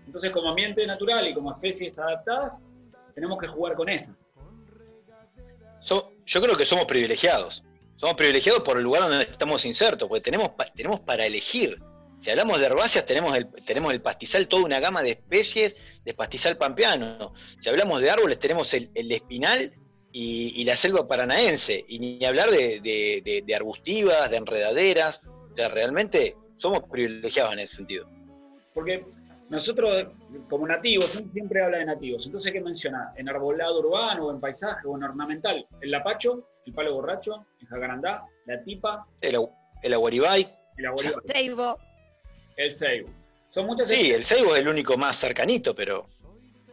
[0.06, 2.62] Entonces, como ambiente natural y como especies adaptadas,
[3.14, 4.16] tenemos que jugar con esas.
[6.26, 7.64] Yo creo que somos privilegiados.
[7.96, 11.80] Somos privilegiados por el lugar donde estamos insertos, porque tenemos, tenemos para elegir.
[12.22, 16.14] Si hablamos de herbáceas, tenemos el, tenemos el pastizal, toda una gama de especies de
[16.14, 17.34] pastizal pampeano.
[17.60, 19.72] Si hablamos de árboles, tenemos el, el espinal
[20.12, 21.84] y, y la selva paranaense.
[21.88, 25.20] Y ni hablar de, de- de- de arbustivas, de enredaderas.
[25.52, 28.08] O sea, realmente somos privilegiados en ese sentido.
[28.72, 29.04] Porque
[29.50, 30.06] nosotros,
[30.48, 32.24] como nativos, uno siempre habla de nativos.
[32.24, 33.12] Entonces, ¿qué menciona?
[33.16, 35.66] En arbolado urbano, o en paisaje, o en ornamental.
[35.80, 39.36] El lapacho, el palo borracho, el jacarandá, la tipa, El,
[39.82, 40.48] el aguaribay.
[40.78, 41.20] el aguaribay.
[42.56, 43.06] El.
[43.50, 46.06] Son muchas Sí, el ceibo es el único más cercanito, pero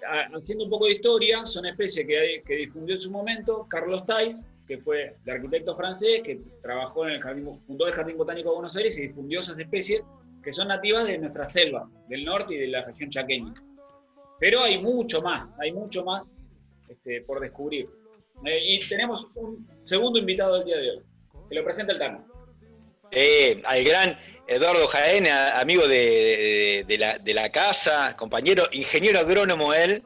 [0.07, 4.05] Ah, haciendo un poco de historia, son especies que, que difundió en su momento Carlos
[4.05, 8.49] Tais, que fue el arquitecto francés que trabajó en el jardín, fundó el Jardín Botánico
[8.49, 10.01] de Buenos Aires y difundió esas especies
[10.43, 13.53] que son nativas de nuestras selvas, del norte y de la región chaqueña.
[14.39, 16.35] Pero hay mucho más, hay mucho más
[16.87, 17.87] este, por descubrir.
[18.45, 21.01] Eh, y tenemos un segundo invitado del día de hoy,
[21.49, 22.25] que lo presenta el Tano.
[23.11, 30.03] Eh, al gran Eduardo Jaén, amigo de, la, de la casa, compañero, ingeniero agrónomo él,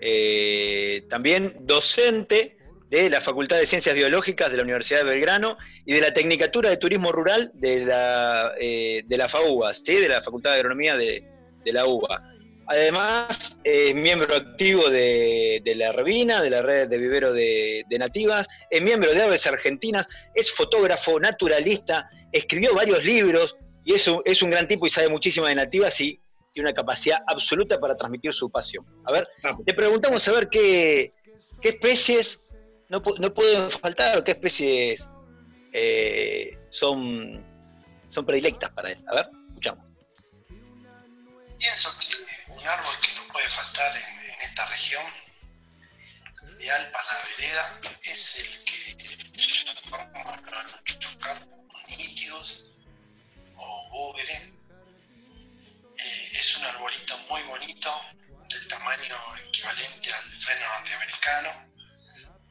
[0.00, 2.56] eh, también docente
[2.90, 6.70] de la Facultad de Ciencias Biológicas de la Universidad de Belgrano y de la Tecnicatura
[6.70, 9.94] de Turismo Rural de la, eh, de la FAUBA, ¿sí?
[9.94, 11.22] de la Facultad de Agronomía de
[11.64, 12.37] la UBA.
[12.68, 17.98] Además, es miembro activo de, de la Revina, de la red de vivero de, de
[17.98, 24.20] nativas, es miembro de Aves Argentinas, es fotógrafo, naturalista, escribió varios libros y es un,
[24.24, 26.20] es un gran tipo y sabe muchísimo de nativas y
[26.52, 28.84] tiene una capacidad absoluta para transmitir su pasión.
[29.06, 29.26] A ver,
[29.66, 31.14] le preguntamos a ver qué,
[31.62, 32.38] qué especies
[32.88, 35.08] no, no pueden faltar o qué especies
[35.72, 37.44] eh, son,
[38.08, 38.98] son predilectas para él.
[39.06, 39.86] A ver, escuchamos.
[41.58, 45.04] Pienso que un árbol que no puede faltar en, en esta región,
[46.58, 48.78] ideal para la vereda, es el que
[49.42, 52.64] llamamos los nítidos
[53.54, 54.34] o bugre.
[55.98, 58.04] Eh, es un arbolito muy bonito,
[58.48, 59.16] del tamaño
[59.46, 61.72] equivalente al freno norteamericano,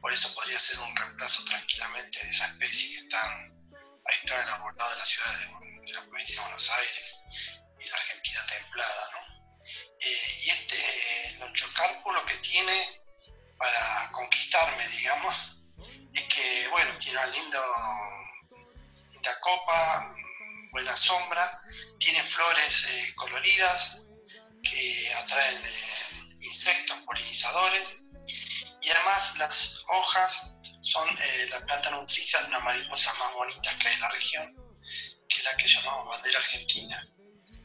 [0.00, 3.70] por eso podría ser un reemplazo tranquilamente de esa especie que están
[4.06, 7.14] habitual en el arbolado de la ciudad de, de la provincia de Buenos Aires
[7.80, 9.37] y la Argentina templada, ¿no?
[10.00, 12.72] Eh, y este lonchocarpo lo que tiene
[13.58, 15.34] para conquistarme, digamos,
[16.14, 17.62] es que, bueno, tiene una lindo,
[19.12, 20.14] linda copa,
[20.70, 21.60] buena sombra,
[21.98, 24.00] tiene flores eh, coloridas
[24.62, 27.94] que atraen eh, insectos polinizadores
[28.80, 33.88] y además las hojas son eh, la planta nutricia de una mariposa más bonita que
[33.88, 34.56] hay en la región,
[35.28, 37.08] que es la que llamamos bandera argentina.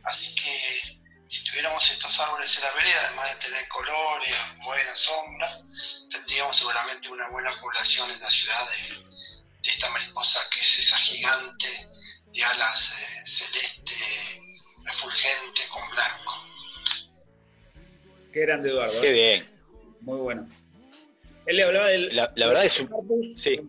[0.04, 1.03] Así que
[1.34, 5.60] si tuviéramos estos árboles en la vereda, además de tener colores, buena sombra,
[6.12, 8.96] tendríamos seguramente una buena población en la ciudad de,
[9.64, 11.68] de esta mariposa que es esa gigante
[12.32, 13.96] de alas eh, celeste,
[14.84, 16.34] refulgente con blanco.
[18.32, 19.02] Qué grande Eduardo.
[19.02, 19.14] Qué ¿eh?
[19.14, 19.62] bien.
[20.02, 20.48] Muy bueno.
[21.48, 23.60] Él le hablaba del La, la verdad es un, sí.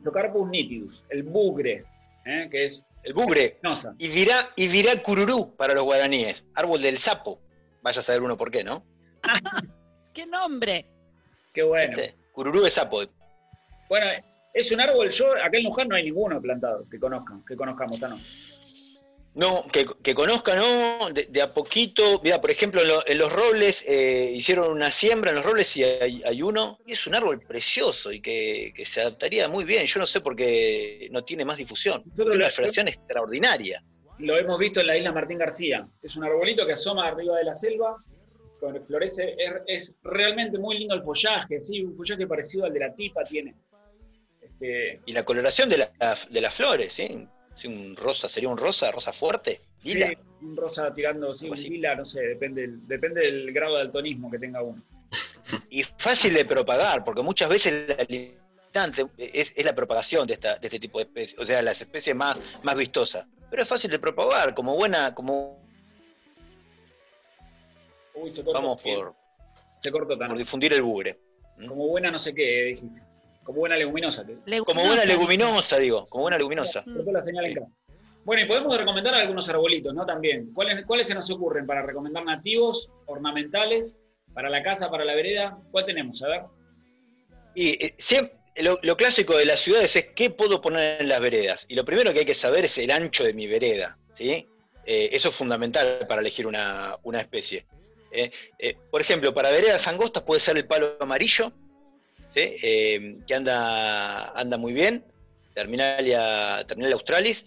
[0.51, 1.87] Nitidus, el bugre,
[2.27, 2.47] ¿eh?
[2.51, 3.59] que es el bugre.
[3.99, 7.41] Y virá, y virá cururú para los guaraníes, árbol del sapo.
[7.85, 8.85] Vaya a saber uno por qué, ¿no?
[10.15, 10.87] ¡Qué nombre!
[11.53, 11.93] Qué bueno.
[11.99, 13.03] Este, cururú de sapo.
[13.89, 14.07] Bueno,
[14.55, 18.01] es un árbol, yo acá en Luján no hay ninguno plantado que conozcan, que conozcamos,
[18.01, 18.19] ¿tá no?
[19.35, 21.11] No, que, que conozca, ¿no?
[21.11, 22.21] De, de a poquito.
[22.23, 25.77] Mira, por ejemplo, en, lo- en los robles eh, hicieron una siembra en los robles
[25.77, 26.79] y hay, hay uno.
[26.87, 29.87] Y es un árbol precioso y que, que se adaptaría muy bien.
[29.87, 32.03] Yo no sé por qué no tiene más difusión.
[32.07, 33.83] Nosotros Tiene lo- una floración extraordinaria.
[34.19, 35.87] Lo hemos visto en la isla Martín García.
[36.03, 37.97] Es un arbolito que asoma arriba de la selva,
[38.87, 39.35] florece,
[39.67, 43.23] es, es realmente muy lindo el follaje, sí, un follaje parecido al de la tipa
[43.25, 43.55] tiene.
[44.41, 47.27] Este, Y la coloración de, la- de las flores, ¿sí?
[47.57, 50.09] Sí, un rosa, sería un rosa, rosa fuerte, lila.
[50.09, 53.83] sí, un rosa tirando, sí, un lila, no sé, depende, del- depende del grado de
[53.83, 54.83] altonismo que tenga uno.
[55.71, 58.05] Y fácil de propagar, porque muchas veces la
[58.75, 61.81] limitante es, es la propagación de, esta, de este tipo de especies, o sea, las
[61.81, 63.27] especies más, más vistosas.
[63.51, 65.63] Pero es fácil de propagar, como buena, como
[68.15, 68.53] Uy, se cortó.
[68.53, 69.15] vamos por,
[69.81, 70.29] Se cortó tan.
[70.29, 71.19] por difundir el bugre.
[71.69, 73.01] Como buena no sé qué, dijiste.
[73.45, 74.25] Como buena leguminosa.
[74.65, 76.83] Como buena leguminosa, digo, como buena leguminosa.
[76.83, 77.77] Cortó la señal en casa.
[78.25, 80.07] Bueno, y podemos recomendar algunos arbolitos, ¿no?
[80.07, 80.53] También.
[80.55, 84.01] ¿Cuáles, ¿Cuáles se nos ocurren para recomendar nativos, ornamentales,
[84.33, 85.59] para la casa, para la vereda?
[85.71, 86.23] ¿Cuál tenemos?
[86.23, 86.43] A ver.
[87.55, 91.67] Y eh, siempre, lo, clásico de las ciudades es qué puedo poner en las veredas.
[91.69, 93.99] Y lo primero que hay que saber es el ancho de mi vereda.
[94.17, 94.49] ¿sí?
[94.87, 97.67] Eh, eso es fundamental para elegir una, una especie.
[98.13, 101.53] Eh, eh, por ejemplo, para veredas angostas puede ser el palo amarillo,
[102.33, 102.57] ¿sí?
[103.27, 105.05] Que anda, anda muy bien,
[105.53, 107.45] Terminalia, Terminalia australis,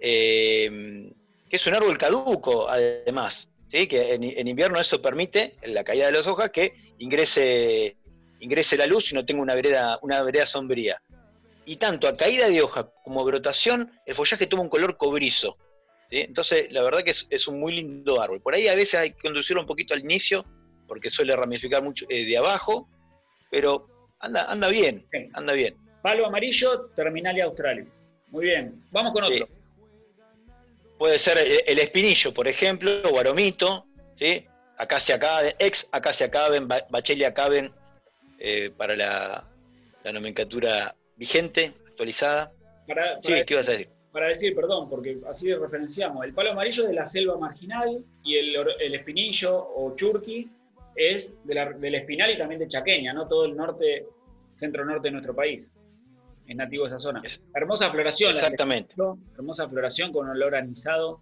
[0.00, 1.12] que
[1.50, 3.86] es un árbol caduco además, ¿sí?
[3.86, 7.96] que en invierno eso permite, en la caída de las hojas, que ingrese
[8.40, 11.00] ingrese la luz y no tenga una vereda, una vereda sombría.
[11.64, 15.56] Y tanto a caída de hoja como brotación, el follaje toma un color cobrizo.
[16.08, 16.20] ¿sí?
[16.20, 18.40] Entonces, la verdad que es, es un muy lindo árbol.
[18.40, 20.44] Por ahí a veces hay que conducirlo un poquito al inicio,
[20.86, 22.88] porque suele ramificar mucho eh, de abajo,
[23.50, 23.86] pero
[24.20, 25.76] anda, anda bien, anda bien.
[26.02, 28.02] Palo amarillo, Terminalia australis.
[28.28, 28.82] Muy bien.
[28.90, 29.46] Vamos con otro.
[29.46, 29.52] Sí.
[30.98, 33.86] Puede ser el, el espinillo, por ejemplo, o aromito,
[34.18, 34.46] ¿sí?
[34.78, 37.72] Acacia caben, ex acacia caben, ba- bachelia caben,
[38.38, 39.44] eh, para la,
[40.04, 42.52] la nomenclatura vigente, actualizada.
[42.86, 43.88] Para, Sí, ¿qué ibas a decir?
[44.12, 46.24] para decir, perdón, porque así referenciamos.
[46.24, 50.48] El palo amarillo es de la selva marginal y el, el espinillo o churqui
[50.96, 53.28] es de la- del espinal y también de Chaqueña, ¿no?
[53.28, 54.06] Todo el norte,
[54.56, 55.70] centro-norte de nuestro país.
[56.46, 57.22] Es nativo de esa zona.
[57.54, 58.30] hermosa floración.
[58.30, 58.94] Exactamente.
[59.34, 61.20] hermosa floración con olor anisado.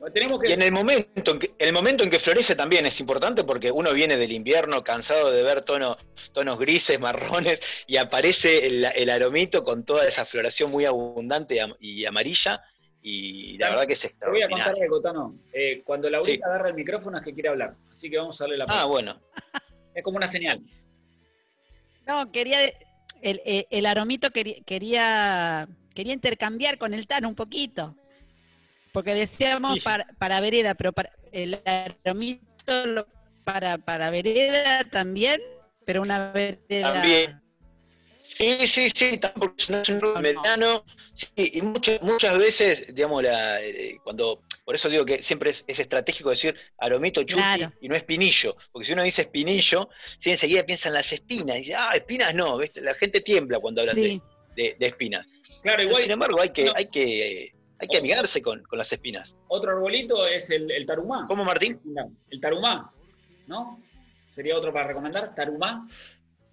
[0.00, 0.48] Bueno, tenemos que...
[0.48, 3.70] Y en el momento en que, el momento en que florece también es importante porque
[3.70, 5.98] uno viene del invierno cansado de ver tonos,
[6.32, 11.58] tonos grises, marrones, y aparece el, el aromito con toda esa floración muy abundante y
[11.58, 12.62] am- y amarilla,
[13.02, 14.82] y la verdad que es Te voy a contar extraordinario.
[14.84, 15.34] algo, Tano.
[15.52, 17.74] Eh, cuando Laurita agarra el micrófono es que quiere hablar.
[17.92, 18.86] Así que vamos a darle la Ah, palabra.
[18.90, 19.20] bueno.
[19.94, 20.60] Es como una señal.
[22.06, 22.58] No, quería.
[23.22, 27.96] El, el- el aromito quería, quería, quería intercambiar con el Tano un poquito.
[28.92, 29.80] Porque decíamos Sí.
[29.80, 33.06] para, para vereda, pero para el aromito
[33.44, 35.40] para, para vereda también,
[35.84, 36.92] pero una vereda.
[36.92, 37.40] También.
[38.36, 40.84] Sí, sí, sí, tampoco es un árbol mediano.
[41.14, 45.64] Sí, y muchas, muchas veces, digamos, la, eh, cuando, por eso digo que siempre es,
[45.66, 47.72] es estratégico decir aromito chuki Claro.
[47.82, 51.60] y no espinillo, porque si uno dice espinillo, sí, enseguida piensa en las espinas, y
[51.60, 52.80] dice, ah, espinas no, ¿viste?
[52.80, 54.22] la gente tiembla cuando hablan Sí.
[54.56, 55.26] de, de- de espinas.
[55.62, 56.02] Claro, Pero, igual.
[56.02, 56.72] sin embargo, hay que, no.
[56.76, 59.34] hay que, eh, hay que amigarse con, con las espinas.
[59.48, 61.26] Otro arbolito es el, el tarumá.
[61.26, 61.80] ¿Cómo, Martín?
[62.30, 62.92] El tarumá,
[63.46, 63.80] ¿no?
[64.34, 65.34] Sería otro para recomendar.
[65.34, 65.88] Tarumá.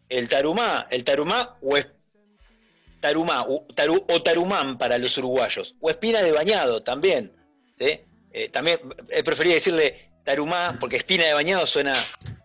[0.10, 1.88] El tarumá, el tarumá o es
[3.02, 7.32] tarumá o, taru- o tarumán para los uruguayos, o espina de bañado también.
[7.78, 8.00] ¿sí?
[8.32, 11.94] Eh, también eh, prefería decirle tarumá porque espina de bañado suena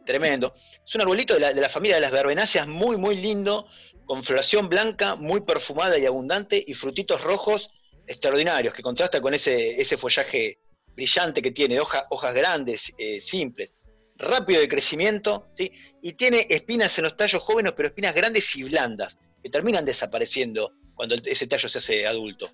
[0.05, 0.55] tremendo.
[0.85, 3.67] Es un arbolito de la, de la familia de las verbenáceas muy, muy lindo,
[4.05, 7.71] con floración blanca, muy perfumada y abundante, y frutitos rojos
[8.13, 10.59] extraordinarios, que contrasta con ese, ese follaje
[10.95, 13.71] brillante que tiene, hoja- hojas grandes, eh, simples,
[14.17, 15.73] rápido de crecimiento, ¿sí?
[16.03, 20.73] y tiene espinas en los tallos jóvenes, pero espinas grandes y blandas, que terminan desapareciendo
[20.95, 22.51] cuando ese tallo se hace adulto.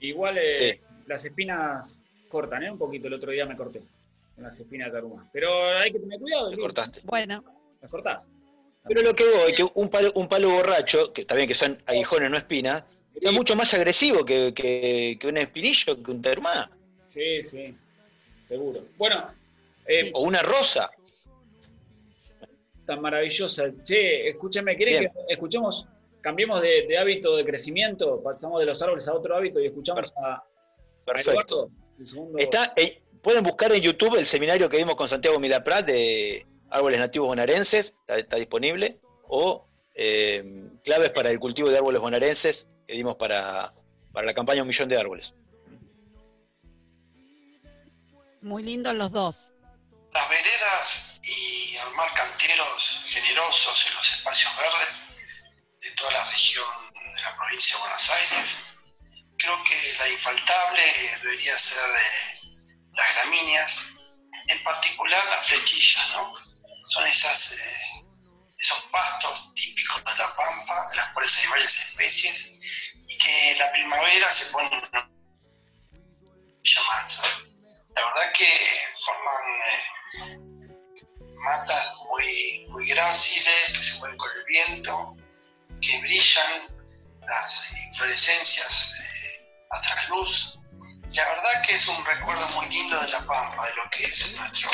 [0.00, 2.70] Igual eh, las espinas cortan, ¿eh?
[2.70, 3.06] Un poquito.
[3.08, 3.82] El otro día me corté
[4.34, 5.28] con las espinas de tarumá.
[5.32, 6.50] Pero hay que tener cuidado.
[6.56, 7.00] Cortaste.
[7.04, 7.44] Bueno,
[7.82, 8.26] Las cortás.
[8.88, 12.30] Pero lo que voy, que un palo, un palo borracho, que también que son aguijones,
[12.30, 12.82] no espinas,
[13.14, 16.70] es mucho más agresivo que, que- que un espinillo, que un tarumá,
[17.08, 17.74] Sí, sí.
[18.46, 18.80] Seguro.
[18.96, 19.26] Bueno,
[19.86, 20.90] eh, o una rosa.
[22.86, 23.64] tan maravillosa.
[23.84, 25.12] Che, escúchame, ¿querés Bien.
[25.12, 25.86] que escuchemos,
[26.20, 28.20] cambiemos de, de hábito de crecimiento?
[28.22, 30.44] Pasamos de los árboles a otro hábito y escuchamos a, a
[31.04, 31.30] Perfecto.
[31.32, 32.38] Eduardo, el segundo.
[32.38, 36.98] Está, eh, pueden buscar en YouTube el seminario que dimos con Santiago Milaprat de árboles
[37.00, 38.98] nativos bonaerenses, está, disponible,
[39.28, 40.44] o eh,
[40.84, 43.72] claves para el cultivo de árboles bonaerenses que dimos para,
[44.12, 45.32] para la campaña Un Millón de Árboles.
[48.42, 49.52] Muy lindos los dos.
[50.12, 54.88] Las veredas y armar canteros generosos en los espacios verdes
[55.78, 58.56] de toda la región de la provincia de Buenos Aires.
[59.38, 60.82] Creo que la infaltable
[61.22, 62.40] debería ser eh,
[62.92, 63.78] las gramíneas,
[64.48, 66.34] en particular las flechillas, ¿no?
[66.86, 68.04] Son esas, eh,
[68.58, 72.50] esos pastos típicos de la pampa, de las cuales hay varias especies,
[73.18, 75.10] que la primavera se ponen una
[76.88, 77.22] mansa.
[77.94, 78.48] La verdad que
[79.04, 80.50] forman eh,
[81.44, 85.16] matas muy, muy gráciles, que se mueven con el viento,
[85.80, 86.68] que brillan
[87.26, 90.58] las inflorescencias eh, a trasluz.
[91.12, 94.38] La verdad que es un recuerdo muy lindo de La Pampa, de lo que es
[94.38, 94.70] nuestro,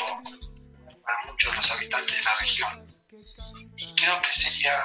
[1.03, 2.97] para muchos los habitantes de la región.
[3.77, 4.77] Y creo que sería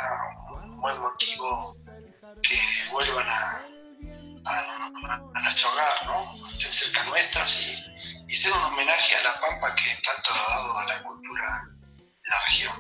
[0.54, 1.76] un buen motivo
[2.42, 2.56] que
[2.92, 3.66] vuelvan a,
[4.46, 6.48] a, nuestro hogar, ¿no?
[6.50, 10.78] Estén cerca nuestros y, y ser un homenaje a La Pampa que tanto ha dado
[10.78, 11.48] a la cultura
[11.98, 12.76] de la región.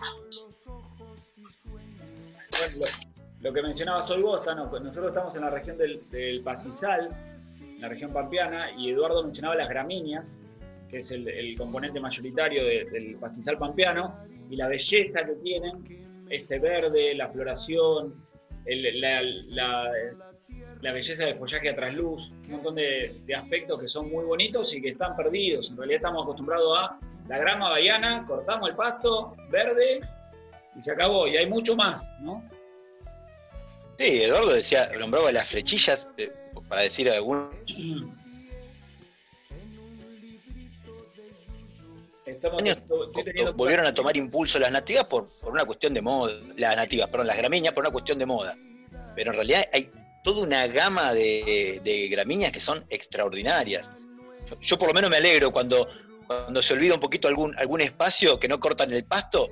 [3.41, 7.09] Lo que mencionaba hoy vos, nosotros estamos en la región del, pastizal,
[7.59, 10.35] en la región pampeana, y Eduardo mencionaba las gramíneas,
[10.89, 14.15] que es el, componente mayoritario del pastizal pampeano,
[14.49, 18.23] y la belleza que tienen, ese verde, la floración,
[18.65, 19.91] la,
[20.93, 24.89] belleza del follaje a trasluz, un montón de, aspectos que son muy bonitos y que
[24.89, 25.69] están perdidos.
[25.69, 30.01] En realidad estamos acostumbrados a la grama bahiana, cortamos el pasto verde
[30.77, 32.43] y se acabó, y hay mucho más, ¿no?
[33.97, 36.31] Sí, Eduardo decía, nombraba las flechillas, eh,
[36.67, 37.07] para decir
[42.57, 42.77] años
[43.55, 47.37] volvieron a tomar impulso las nativas por, una cuestión de moda, las nativas, perdón, las
[47.37, 48.57] gramíneas por una cuestión de moda.
[49.15, 49.91] Pero en realidad hay
[50.23, 53.89] toda una gama de, gramíneas que son extraordinarias.
[54.61, 55.87] Yo, por lo menos me alegro cuando,
[56.27, 59.49] cuando se olvida un poquito algún, algún espacio que no cortan el pasto,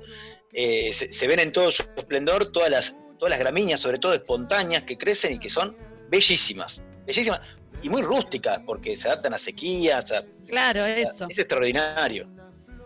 [0.52, 4.82] eh, se, ven en todo su esplendor todas las todas las gramíneas, sobre todo espontáneas,
[4.82, 5.76] que crecen y que son
[6.08, 7.40] bellísimas, bellísimas
[7.82, 10.12] y muy rústicas, porque se adaptan a sequías.
[10.48, 11.26] claro, eso.
[11.28, 12.26] Es extraordinario.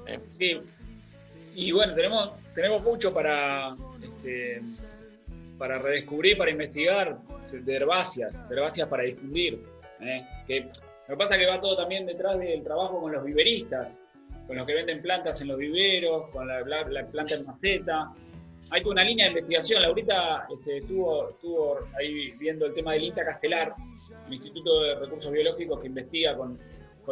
[0.07, 0.61] ¿Eh?
[1.55, 4.61] Y bueno, tenemos, tenemos mucho para, este,
[5.59, 7.19] para redescubrir, para investigar
[7.53, 9.61] de herbáceas, herbáceas para difundir.
[10.01, 10.27] ¿eh?
[10.47, 14.01] Que, lo que pasa es que va todo también detrás del trabajo con los viveristas,
[14.47, 18.13] con los que venden plantas en los viveros, con la, la planta en maceta,
[18.71, 19.83] hay una línea de investigación.
[19.83, 23.75] Laurita este, estuvo, estuvo ahí viendo el tema del INTA Castelar,
[24.27, 26.59] el Instituto de Recursos Biológicos que investiga con,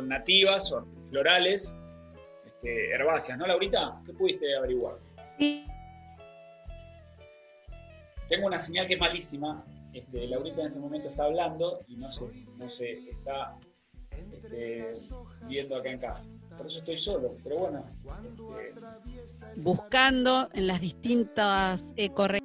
[0.08, 1.74] nativas o florales,
[2.62, 4.00] este, herbáceas, ¿no, Laurita?
[4.06, 4.94] ¿Qué pudiste averiguar?
[5.36, 5.66] Sí.
[8.28, 9.64] Tengo una señal que es malísima.
[9.92, 12.24] Este, Laurita en este momento está hablando y no se,
[12.56, 13.56] no se está
[14.32, 14.92] este,
[15.48, 16.30] viendo acá en casa.
[16.56, 17.84] Por eso estoy solo, pero bueno.
[19.16, 22.42] Este, Buscando en las distintas ecoregiones.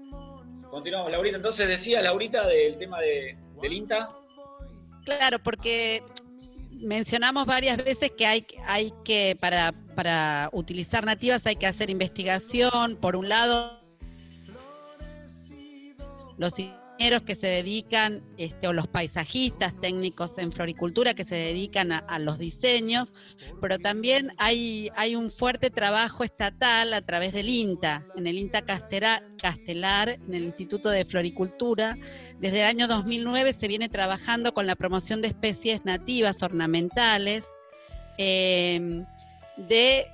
[0.70, 1.38] Continuamos, Laurita.
[1.38, 4.10] Entonces decía Laurita del tema de, del INTA.
[5.06, 6.04] Claro, porque
[6.80, 12.98] mencionamos varias veces que hay, hay que, para, para utilizar nativas hay que hacer investigación,
[12.98, 13.82] por un lado,
[16.38, 16.54] los
[16.98, 22.40] que se dedican, este, o los paisajistas técnicos en floricultura que se dedican a, los
[22.40, 23.14] diseños,
[23.62, 28.64] pero también hay, hay un fuerte trabajo estatal a través del INTA, en el INTA
[28.64, 31.98] Castelar, en el Instituto de Floricultura.
[32.40, 37.46] Desde el año 2009 se viene trabajando con la promoción de especies nativas ornamentales.
[38.18, 39.04] Eh,
[39.58, 40.08] de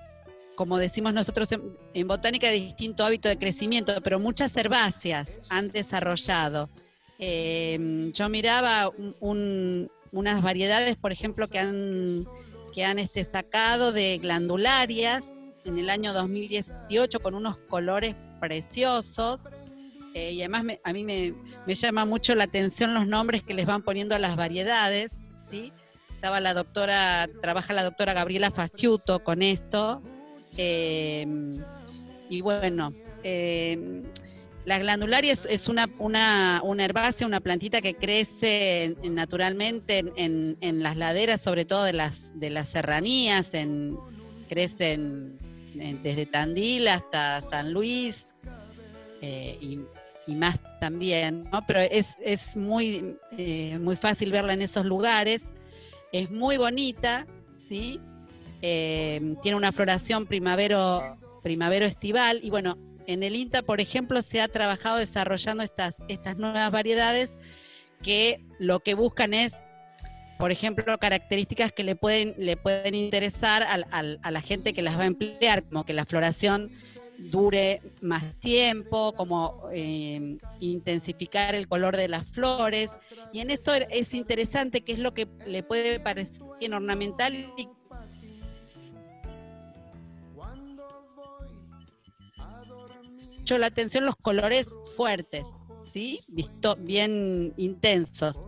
[0.56, 1.50] como decimos nosotros
[1.94, 6.70] en, botánica, de distinto hábito de crecimiento, pero muchas herbáceas han desarrollado.
[7.20, 8.92] Eh, yo miraba
[9.22, 12.28] unas variedades, por ejemplo, que han,
[12.74, 15.24] que han este, sacado de glandularias
[15.66, 19.42] en el año 2018 con unos colores preciosos.
[20.14, 21.34] Eh, y además a mí me,
[21.74, 25.12] llama mucho la atención los nombres que les van poniendo a las variedades.
[25.50, 25.72] ¿sí?
[26.14, 30.02] Estaba la doctora, trabaja la doctora Gabriela Faciuto con esto,
[30.58, 31.54] Em,
[32.30, 32.94] y bueno,
[33.24, 34.04] em,
[34.66, 41.42] la glandularia es, una, una, una, herbácea, una plantita que crece naturalmente en, las laderas,
[41.42, 43.98] sobre todo de las, de las serranías, en,
[44.48, 45.38] crecen
[45.74, 48.28] desde Tandil hasta San Luis
[49.22, 49.80] eh, y,
[50.36, 51.66] más también, ¿no?
[51.68, 55.42] pero es, es muy, eh, muy fácil verla en esos lugares,
[56.14, 57.28] es muy bonita,
[57.68, 58.00] ¿sí?
[58.66, 64.40] Eh, tiene una floración primavero, primavero estival y bueno, en el INTA, por ejemplo, se
[64.40, 67.34] ha trabajado desarrollando estas, estas nuevas variedades
[68.02, 69.52] que lo que buscan es,
[70.40, 74.82] por ejemplo, características que le pueden, le pueden interesar al- al- a la gente que
[74.82, 76.72] las va a emplear, como que la floración
[77.20, 82.90] dure más tiempo, como eh, intensificar el color de las flores.
[83.34, 86.42] Y en esto es interesante que es lo que le puede parecer
[86.72, 87.68] ornamental y
[93.44, 95.46] mucho la atención los colores fuertes,
[95.92, 96.22] ¿sí?
[96.30, 98.40] Visto, bien intensos.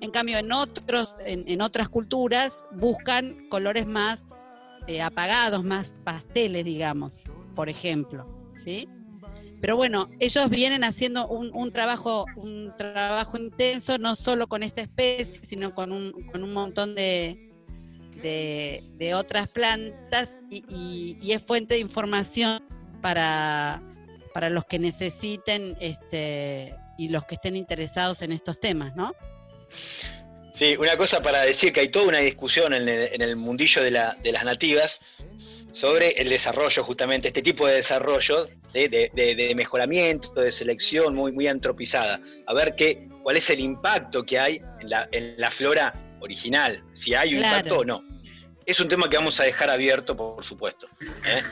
[0.00, 4.18] En cambio, en otros, en, otras culturas buscan colores más
[4.88, 7.20] eh, apagados, más pasteles, digamos,
[7.54, 8.26] por ejemplo,
[8.64, 8.88] ¿sí?
[9.60, 15.46] Pero bueno, ellos vienen haciendo un, trabajo, un trabajo intenso, no solo con esta especie,
[15.46, 17.48] sino con un, con un montón de,
[18.20, 22.60] de, otras plantas y- y es fuente de información
[23.00, 23.80] para,
[24.32, 29.14] para los que necesiten este, y los que estén interesados en estos temas, ¿no?
[30.54, 33.82] Sí, una cosa para decir que hay toda una discusión en el, en el mundillo
[33.82, 35.00] de, la- de las nativas
[35.72, 41.14] sobre el desarrollo, justamente, este tipo de desarrollo, de, de- de- de mejoramiento, de selección
[41.14, 42.20] muy, muy antropizada.
[42.46, 46.84] A ver qué, cuál es el impacto que hay en la, en la flora original,
[46.92, 47.56] si hay un Claro.
[47.56, 48.02] impacto o no.
[48.66, 50.86] Es un tema que vamos a dejar abierto, por supuesto.
[51.26, 51.42] ¿eh?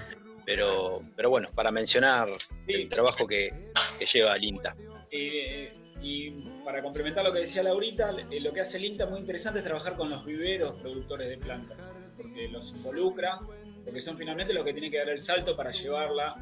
[0.51, 2.29] Pero, pero bueno, para mencionar
[2.67, 3.71] el trabajo que,
[4.01, 4.75] que lleva el INTA.
[5.09, 5.73] Eh,
[6.03, 6.31] y
[6.65, 9.65] para complementar lo que decía Laurita, eh, lo que hace el INTA muy interesante es
[9.65, 11.79] trabajar con los viveros productores de plantas,
[12.17, 13.39] porque los involucra,
[13.85, 16.35] porque son finalmente los que tienen que dar el salto para llevarla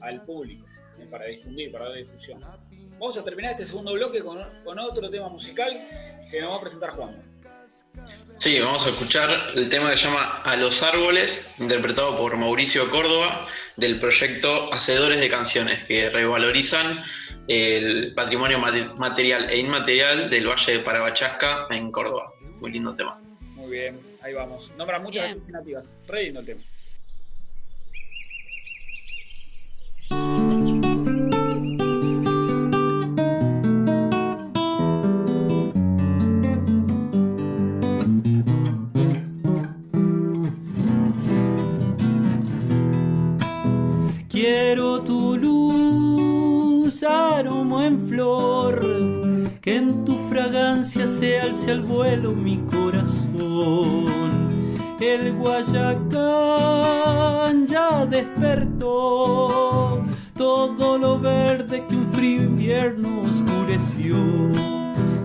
[0.00, 0.66] al público,
[0.98, 2.40] eh, para difundir, para dar difusión.
[2.98, 5.86] Vamos a terminar este segundo bloque con, con otro tema musical
[6.30, 7.29] que nos va a presentar Juan.
[8.36, 12.88] Sí, vamos a escuchar el tema que se llama A los árboles, interpretado por Mauricio
[12.90, 17.04] Córdoba, del proyecto Hacedores de Canciones, que revalorizan
[17.48, 22.32] el patrimonio mate- material e inmaterial del Valle de Parabachasca en Córdoba.
[22.60, 23.20] Muy lindo tema.
[23.56, 24.70] Muy bien, ahí vamos.
[24.78, 25.36] Nombran muchas Bien.
[25.36, 25.84] especies nativas.
[26.06, 26.62] Re lindo el tema.
[47.02, 48.80] En flor,
[49.62, 54.04] que en tu fragancia se alce al vuelo mi corazón.
[55.00, 56.04] El Guayacán
[57.66, 60.04] ya despertó
[60.36, 64.18] todo lo verde que un frío invierno oscureció.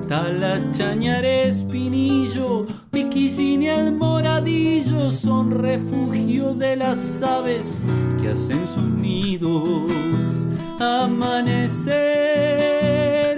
[0.07, 7.84] Talachañar, espinillo, piquillín y el moradillo son refugio de las aves
[8.21, 10.24] que hacen sus nidos.
[10.80, 11.95] Amanecer,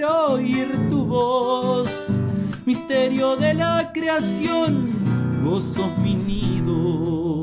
[0.04, 2.08] oír tu voz,
[2.66, 4.90] misterio de la creación,
[5.44, 7.37] vos sos mi nido.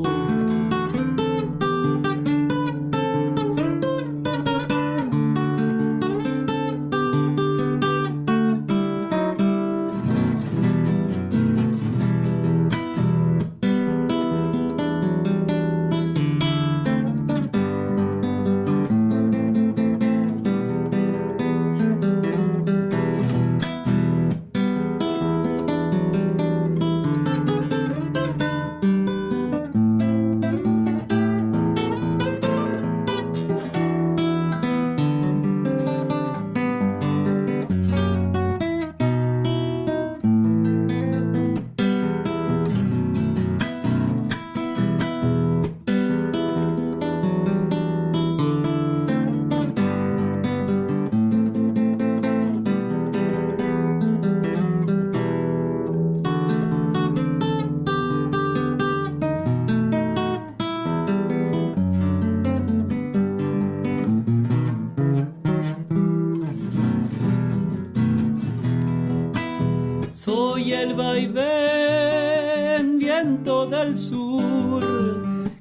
[71.16, 74.82] Vaivén, viento del sur,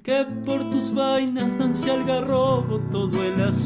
[0.04, 3.65] que por tus vainas danse algarrobo todo el azul.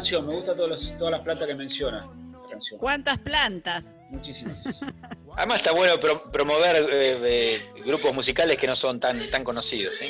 [0.00, 2.08] Canción, me gusta todas las, todas las plantas que menciona.
[2.42, 2.80] la canción.
[2.80, 3.84] ¿Cuántas plantas?
[4.08, 4.64] Muchísimas.
[5.36, 9.94] Además está bueno pro- promover eh, eh, grupos musicales que no son tan, tan conocidos.
[9.98, 10.06] ¿sí?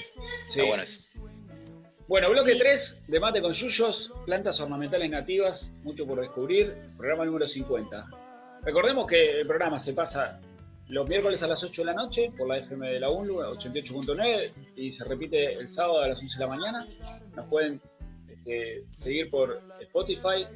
[0.48, 0.60] Sí.
[0.60, 1.00] Está bueno eso.
[2.08, 7.46] Bueno, bloque 3 de Mate con Yuyos, plantas ornamentales nativas, mucho por descubrir, programa número
[7.46, 8.06] 50.
[8.62, 10.40] Recordemos que el programa se pasa
[10.88, 14.52] los miércoles a las 8 de la noche por la FM de la UNLU, 88.9,
[14.76, 16.86] y se repite el sábado a las 11 de la mañana.
[17.36, 17.80] Nos pueden
[18.90, 20.46] seguir por Spotify,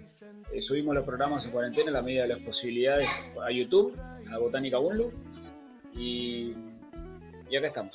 [0.53, 3.09] eh, subimos los programas en cuarentena a la medida de las posibilidades
[3.43, 3.99] a YouTube,
[4.33, 5.13] a Botánica UNLU,
[5.95, 6.55] y,
[7.51, 7.95] y acá estamos.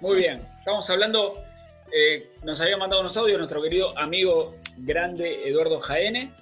[0.00, 1.42] Muy bien, estamos hablando
[1.92, 6.32] eh, nos había mandado unos audios nuestro querido amigo grande Eduardo Jaene.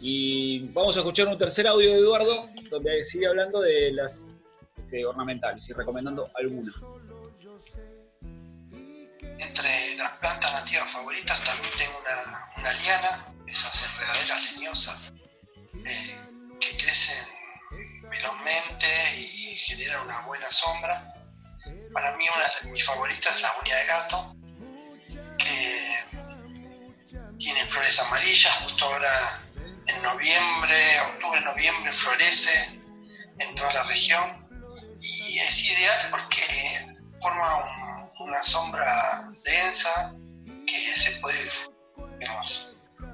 [0.00, 4.26] Y vamos a escuchar un tercer audio de Eduardo, donde sigue hablando de las
[4.76, 6.72] este, ornamentales y recomendando alguna.
[9.96, 15.12] Las plantas nativas favoritas también tengo una, una liana, esas enredaderas leñosas
[15.86, 16.18] eh,
[16.60, 17.28] que crecen
[18.10, 21.14] velozmente y generan una buena sombra.
[21.94, 24.36] Para mí una de mis favoritas es la uña de gato,
[25.38, 25.94] que
[27.38, 29.40] tiene flores amarillas, justo ahora
[29.86, 32.80] en noviembre, octubre, noviembre florece
[33.38, 34.48] en toda la región
[34.98, 37.91] y es ideal porque forma un-
[38.24, 40.14] una sombra densa
[40.66, 41.50] que se puede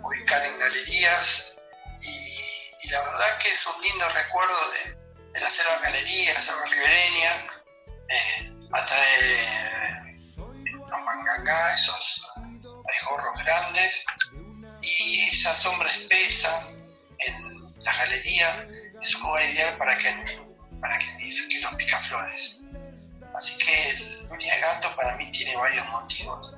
[0.02, 1.54] ubicar en galerías
[2.00, 4.98] y, la verdad que es un lindo recuerdo de,
[5.34, 7.30] de la selva galería, la selva ribereña,
[8.08, 8.52] eh,
[10.90, 12.22] los mangangá, esos
[12.88, 14.04] abejorros grandes
[14.80, 16.70] y esa sombra espesa
[17.18, 18.68] en la galería
[19.00, 20.14] es un lugar ideal para que,
[20.80, 22.60] para que los picaflores.
[23.34, 26.54] Así que el de gato para mí tiene varios motivos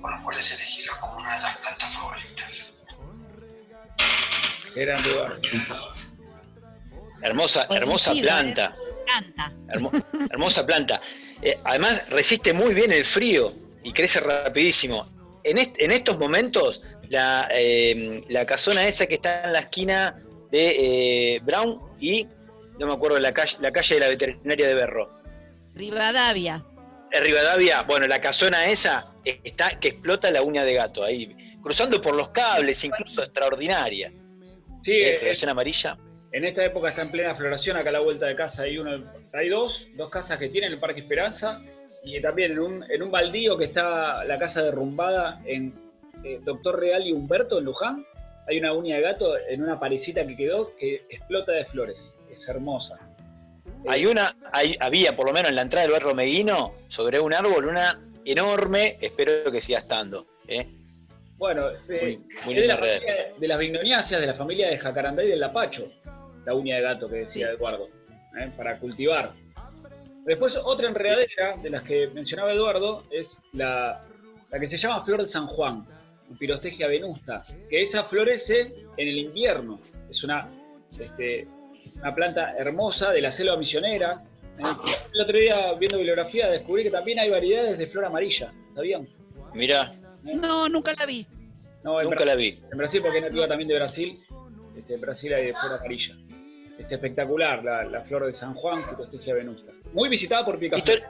[0.00, 2.72] por los cuales elegirlo como una de las plantas favoritas.
[7.22, 8.74] Hermosa, hermosa planta.
[9.68, 9.92] Hermo-
[10.30, 11.00] hermosa planta.
[11.40, 13.52] Eh, además, resiste muy bien el frío
[13.82, 15.06] y crece rapidísimo.
[15.44, 20.20] En, est- en estos momentos, la, eh, la casona esa que está en la esquina
[20.50, 22.26] de eh, Brown y,
[22.78, 25.20] no me acuerdo, la calle, la calle de la veterinaria de Berro.
[25.74, 26.64] Rivadavia.
[27.20, 32.14] Rivadavia, bueno, la casona esa está que explota la uña de gato ahí, cruzando por
[32.14, 34.12] los cables, incluso extraordinaria.
[34.82, 35.96] Sí, Eh, eh, floración amarilla.
[36.32, 39.04] en esta época está en plena floración, acá a la vuelta de casa hay uno,
[39.32, 41.62] hay dos, dos casas que tienen el Parque Esperanza
[42.02, 45.72] y también en un, en un baldío que está la casa derrumbada en
[46.24, 48.04] eh, Doctor Real y Humberto en Luján,
[48.46, 52.46] hay una uña de gato en una parecita que quedó que explota de flores, es
[52.48, 52.98] hermosa.
[53.88, 57.34] Hay una, hay, había por lo menos en la entrada del barrio Meguino, sobre un
[57.34, 60.26] árbol, una enorme, espero que siga estando.
[60.48, 60.66] ¿eh?
[61.36, 65.28] Bueno, eh, Muy- de, la familia de las vignoniáceas, de la familia de Jacarandá y
[65.28, 65.90] del Lapacho,
[66.46, 67.88] la uña de gato que decía Eduardo,
[68.40, 68.50] ¿eh?
[68.56, 69.32] para cultivar.
[70.24, 74.00] Después, otra enredadera de las que mencionaba Eduardo es la,
[74.50, 75.86] la que se llama flor de San Juan,
[76.38, 79.78] Pirostegia venusta, que esa florece en el invierno.
[80.08, 80.48] Es una,
[80.98, 81.46] este,
[81.96, 84.20] una planta hermosa de la selva misionera.
[85.12, 89.08] El otro día, viendo bibliografía, descubrí que también hay variedades de flor amarilla, ¿sabían?
[89.52, 89.92] Mirá,
[90.22, 91.26] No, nunca la vi.
[91.82, 92.60] No, nunca la vi.
[92.70, 94.20] en Brasil, porque es nativa también de Brasil,
[94.76, 96.14] este, en Brasil hay de flor amarilla.
[96.78, 99.70] Es espectacular la, la flor de San Juan, Pirostegia venusta.
[99.92, 101.02] Muy visitada por picaflor.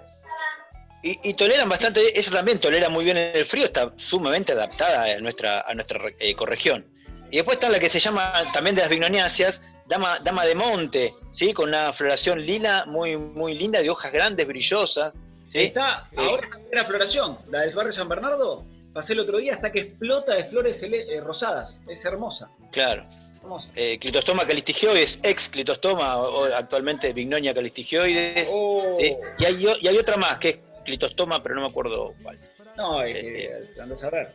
[1.02, 5.20] y- y toleran bastante, eso también tolera muy bien el frío, está sumamente adaptada a
[5.20, 6.86] nuestra, a nuestra eh, ecorregión.
[7.30, 11.12] Y después está la que se llama también de las vignoniáceas, dama, dama de monte,
[11.34, 11.52] ¿sí?
[11.52, 15.12] con una floración lila muy, muy linda, de hojas grandes, brillosas.
[15.50, 15.60] ¿sí?
[15.60, 19.54] Está Eh, ahora en la floración, la del barrio San Bernardo, pasé el otro día
[19.54, 21.80] hasta que explota de flores eh, rosadas.
[21.88, 23.04] Es hermosa, Claro.
[23.42, 23.70] hermosa.
[23.76, 28.48] Eh, clitostoma calistigioides, ex clitostoma, o, o actualmente vignonia calistigioides.
[28.52, 29.14] Oh, ¿sí?
[29.38, 32.38] Y, hay, o- y hay otra más, que es clitostoma, pero no me acuerdo cuál.
[32.76, 34.34] No, eh, eh, andás a ver.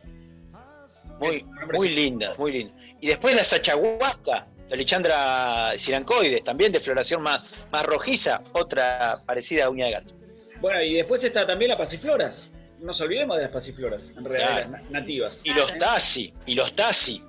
[1.18, 2.74] Muy, muy linda, muy linda.
[3.00, 9.66] Y después la sachahuasca, la lichandra sirancoides, también de floración más, más rojiza, otra parecida
[9.66, 10.14] a uña de gato.
[10.60, 14.48] Bueno, y después está también la pasifloras, no nos olvidemos de las pasifloras, en realidad,
[14.48, 14.70] Claro.
[14.70, 15.40] las na- nativas.
[15.44, 17.22] Y los Tasi, y los Tasi.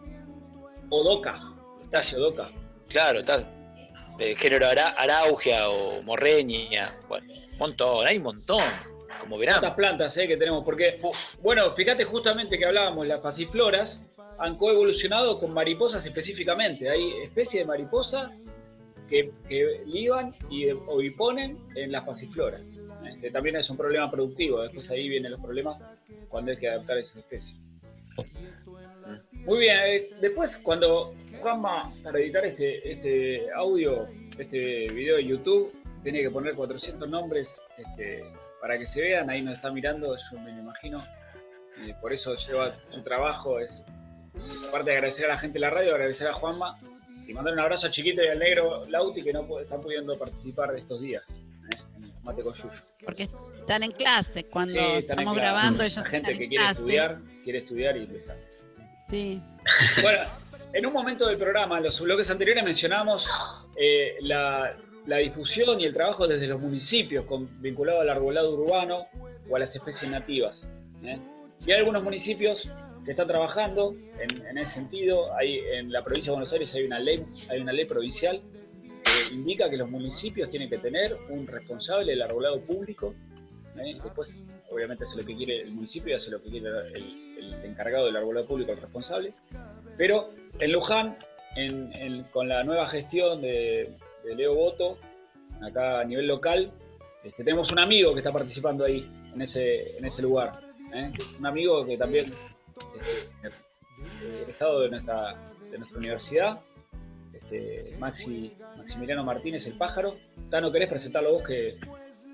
[0.90, 1.40] Odoca,
[1.92, 2.50] Tasi Odoca.
[2.88, 3.44] Claro, está.
[4.18, 6.96] De género ara, araugia o morreña.
[7.08, 8.64] Bueno, un montón, hay un montón.
[9.20, 9.56] Como verán.
[9.62, 11.00] Tantas plantas eh, que tenemos, porque,
[11.42, 14.04] bueno, fíjate justamente que hablábamos, las pasifloras
[14.42, 16.90] han coevolucionado con mariposas específicamente.
[16.90, 18.32] Hay especies de mariposa
[19.08, 22.66] que, que liban y en las pasifloras.
[23.22, 23.30] ¿eh?
[23.32, 25.78] También es un problema productivo, después ahí vienen los problemas
[26.28, 27.56] cuando hay que adaptar esas especies.
[29.32, 35.72] Muy bien, eh, después cuando Juanma, para editar este, este audio, este video de YouTube,
[36.04, 38.24] tiene que poner 400 nombres este,
[38.60, 41.04] para que se vean, ahí nos está mirando, yo me lo imagino,
[42.00, 43.84] por eso lleva su trabajo, es
[44.68, 46.78] aparte de agradecer a la gente de la radio, agradecer a Juanma
[47.28, 50.72] y mandar un abrazo a Chiquito y al negro Lauti que no están pudiendo participar
[50.72, 51.78] de estos días ¿eh?
[51.98, 52.70] en Mate con Yuyo.
[53.06, 53.24] Porque
[53.60, 54.46] están en clase.
[54.46, 55.40] Cuando Sí, estamos clase.
[55.40, 56.80] grabando, ellos La gente están que en quiere clase.
[56.80, 58.38] estudiar, quiere estudiar y empezar.
[59.10, 59.42] Sí.
[60.02, 60.20] Bueno,
[60.74, 63.28] en un momento del programa, en los bloques anteriores mencionamos
[63.76, 64.76] eh, la,
[65.06, 69.08] la difusión y el trabajo desde los municipios con, vinculado al arbolado urbano
[69.50, 70.68] o a las especies nativas.
[71.04, 71.20] ¿eh?
[71.66, 72.70] Y hay algunos municipios
[73.06, 75.34] que están trabajando en, ese sentido.
[75.36, 78.42] Hay, en la provincia de Buenos Aires hay una ley, hay una ley provincial
[79.04, 83.14] que indica que los municipios tienen que tener un responsable del arbolado público.
[83.78, 83.96] ¿eh?
[84.04, 84.40] Después,
[84.70, 87.32] obviamente, hace lo que quiere el municipio y hace lo que quiere el,
[87.64, 89.34] encargado del arbolado público, el responsable.
[89.98, 90.30] Pero
[90.60, 91.18] en Luján,
[91.56, 93.90] en- en- con la nueva gestión de,
[94.24, 94.98] de Leo Boto,
[95.62, 96.72] acá a nivel local,
[97.24, 100.52] este, tenemos un amigo que está participando ahí, en ese, en ese lugar.
[100.94, 101.12] ¿eh?
[101.40, 102.32] Un amigo que también
[103.44, 103.56] este,
[104.22, 105.36] eh, egresado de nuestra,
[105.70, 106.60] de nuestra universidad,
[107.34, 110.18] este, Maxi, Maximiliano Martínez, el pájaro.
[110.50, 111.78] Tano, ¿querés presentarlo vos que,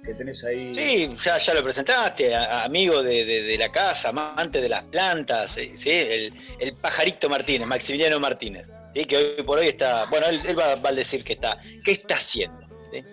[0.03, 0.73] que tenés ahí?
[0.75, 4.69] Sí, ya, ya lo presentaste, a- a- amigo de, de- de la casa, amante de
[4.69, 9.67] las plantas, sí, sí, el, el pajarito Martínez, Maximiliano Martínez, sí, que hoy por hoy
[9.69, 12.67] está, bueno, él, él va, va a decir que está, ¿qué está haciendo?
[12.91, 13.03] sí?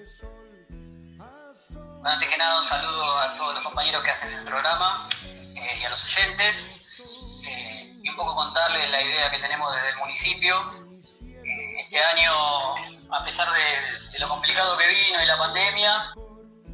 [1.68, 5.08] Bueno, antes que nada, un saludo a todos los compañeros que hacen el programa
[5.56, 6.80] eh, y a los oyentes.
[8.14, 10.56] Un poco contarles la idea que tenemos desde el municipio.
[11.20, 12.30] Eh, este año,
[13.10, 16.14] a pesar de, de lo complicado que vino y la pandemia,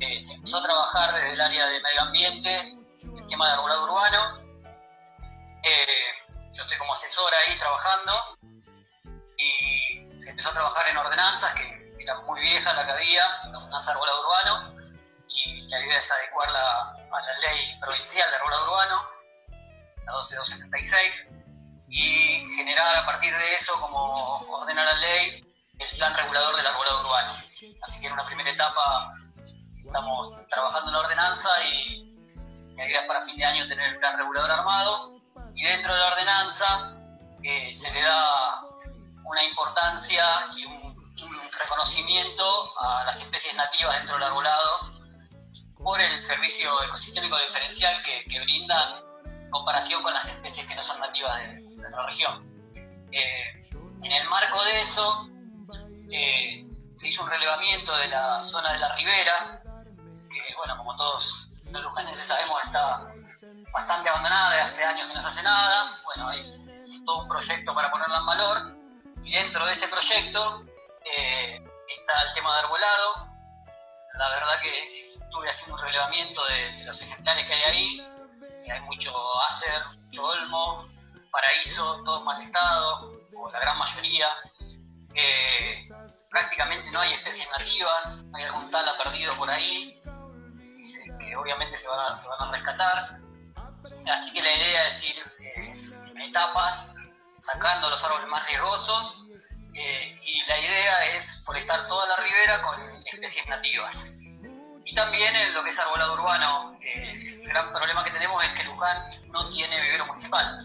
[0.00, 3.84] eh, se empezó a trabajar desde el área de medio ambiente, el tema de arbolado
[3.84, 4.32] urbano.
[5.62, 6.04] Eh,
[6.52, 8.12] yo estoy como asesor ahí trabajando
[9.38, 13.58] y se empezó a trabajar en ordenanzas, que era muy vieja la que había, la
[13.58, 14.74] ordenanza de arbolado urbano,
[15.26, 19.19] y la idea es adecuarla a la ley provincial de arbolado urbano,
[20.10, 21.28] la 12276,
[21.88, 24.12] y generar a partir de eso, como
[24.50, 25.44] ordena la ley,
[25.78, 27.32] el plan regulador del arbolado urbano.
[27.82, 29.12] Así que en una primera etapa
[29.84, 33.98] estamos trabajando en la ordenanza y la idea es para fin de año tener el
[33.98, 35.20] plan regulador armado,
[35.54, 36.96] y dentro de la ordenanza
[37.42, 38.62] eh, se le da
[39.24, 40.24] una importancia
[40.56, 40.90] y un,
[41.60, 42.42] reconocimiento
[42.80, 44.92] a las especies nativas dentro del arbolado
[45.76, 49.04] por el servicio ecosistémico diferencial que, brindan
[49.50, 52.50] comparación con las especies que no son nativas de nuestra región.
[53.12, 53.60] Eh,
[54.02, 55.28] en el marco de eso,
[56.10, 59.62] eh, se hizo un relevamiento de la zona de la ribera,
[60.30, 63.06] que bueno, como todos los lujanenses sabemos, está
[63.72, 65.98] bastante abandonada, de hace años que no se hace nada.
[66.04, 66.42] Bueno, hay
[67.04, 68.76] todo un proyecto para ponerla en valor,
[69.22, 70.64] y dentro de ese proyecto
[71.04, 73.28] eh, está el tema de arbolado.
[74.18, 78.06] La verdad que estuve haciendo un relevamiento de, de los ejemplares que hay ahí.
[78.70, 79.12] Hay mucho
[79.42, 80.84] acer, mucho olmo,
[81.30, 84.28] paraíso, todo mal estado, o la gran mayoría.
[85.14, 85.88] Eh,
[86.30, 90.00] prácticamente no hay especies nativas, hay algún tala perdido por ahí,
[91.18, 93.20] que obviamente se van, a, se van a rescatar.
[94.12, 95.76] Así que la idea es ir eh,
[96.10, 96.94] en etapas,
[97.38, 99.24] sacando los árboles más riesgosos,
[99.74, 104.12] eh, y la idea es forestar toda la ribera con especies nativas.
[104.90, 108.50] Y también en lo que es arbolado urbano, eh, el gran problema que tenemos es
[108.54, 110.56] que Luján no tiene vivero municipal.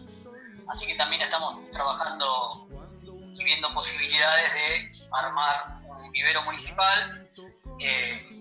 [0.68, 2.68] Así que también estamos trabajando
[3.04, 5.56] y viendo posibilidades de armar
[6.00, 7.30] un vivero municipal.
[7.80, 8.32] eh,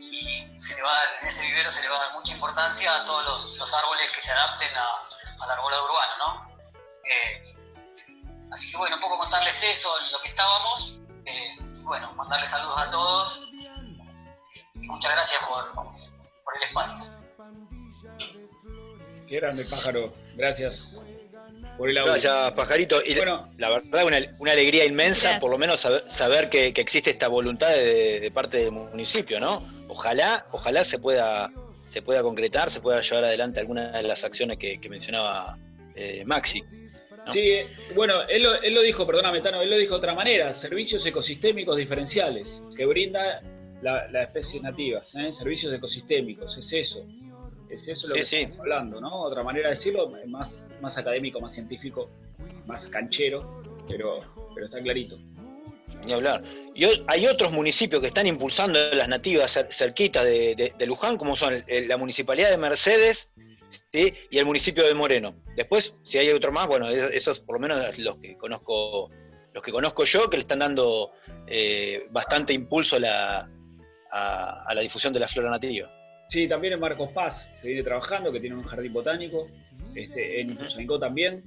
[0.00, 3.04] y se le va en ese vivero se le va a dar mucha importancia a
[3.04, 4.70] todos los, los árboles que se adapten
[5.40, 6.56] al arbolado urbano, ¿no?
[7.04, 7.42] Eh,
[8.50, 11.00] así que bueno, un poco contarles eso, en lo que estábamos.
[11.26, 13.51] eh, bueno, mandarles saludos a todos.
[14.92, 15.74] Muchas gracias por,
[16.44, 17.12] por el espacio.
[19.26, 20.98] Qué grande pájaro, gracias
[21.78, 22.12] por el audio.
[22.12, 23.02] Gracias, pajarito.
[23.02, 25.40] Y la verdad, una, una alegría inmensa, Gracias.
[25.40, 29.40] por lo menos saber, saber que, que existe esta voluntad de, de parte del municipio,
[29.40, 29.66] ¿no?
[29.88, 31.50] Ojalá, ojalá se pueda
[31.88, 35.58] se pueda concretar, se pueda llevar adelante alguna de las acciones que, mencionaba
[35.94, 36.62] eh, Maxi.
[37.32, 37.60] Sí,
[37.94, 41.04] bueno, él lo, él lo dijo, perdóname, Tano, él lo dijo de otra manera, servicios
[41.06, 43.42] ecosistémicos diferenciales que brinda
[43.82, 45.32] las la especies nativas, ¿eh?
[45.32, 47.06] servicios ecosistémicos, es eso.
[47.68, 49.22] Es eso lo que estamos hablando, ¿no?
[49.22, 52.10] Otra manera de decirlo, más, más académico, más científico,
[52.66, 54.20] más canchero, pero,
[54.54, 55.18] pero está clarito.
[56.04, 56.42] Ni hablar.
[56.74, 61.96] Y hay otros municipios que están impulsando las nativas cerquitas de, Luján, como son la
[61.96, 63.32] municipalidad de Mercedes
[63.92, 65.34] y el municipio de Moreno.
[65.56, 69.10] Después, si hay otro más, bueno, esos por lo menos los que conozco,
[69.54, 71.12] los que conozco yo, que le están dando
[71.46, 73.50] eh, bastante impulso a la,
[74.12, 75.90] a, la difusión de la flora nativa.
[76.28, 79.48] Sí, también en Marcos Paz se viene trabajando, que tiene un jardín botánico,
[79.94, 81.44] este, en Ituzaingó también.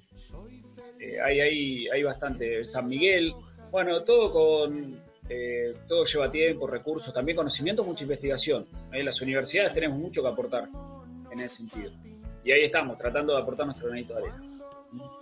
[0.99, 3.33] Eh, hay, hay, hay bastante, San Miguel,
[3.71, 8.67] bueno, todo con eh, todo lleva tiempo, recursos, también conocimiento, mucha investigación.
[8.91, 10.69] En las universidades tenemos mucho que aportar
[11.31, 11.91] en ese sentido.
[12.43, 14.43] Y ahí estamos, tratando de aportar nuestro granito de arena.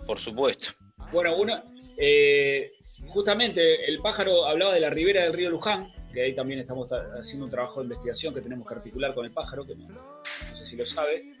[0.06, 0.70] Por supuesto.
[1.10, 1.64] Bueno, una,
[1.96, 2.72] eh,
[3.08, 6.88] justamente el pájaro hablaba de la ribera del río Luján, que ahí también estamos
[7.18, 10.64] haciendo un trabajo de investigación que tenemos que articular con el pájaro, que no sé
[10.64, 11.34] si lo sabe.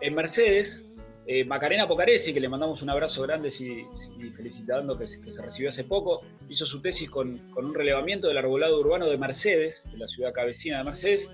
[0.00, 0.84] En Mercedes
[1.30, 5.84] eh, Macarena Pocaresi, que le mandamos un abrazo grande y, felicitando que, se recibió hace
[5.84, 10.32] poco, hizo su tesis con, un relevamiento del arbolado urbano de Mercedes, de la ciudad
[10.32, 11.30] cabecina de Mercedes,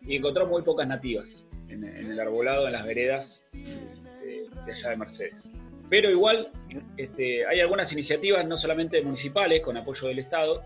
[0.00, 5.48] y encontró muy pocas nativas en, el arbolado, en las veredas de, allá de Mercedes.
[5.88, 6.50] Pero igual
[6.96, 10.64] este, hay algunas iniciativas, no solamente municipales, con apoyo del Estado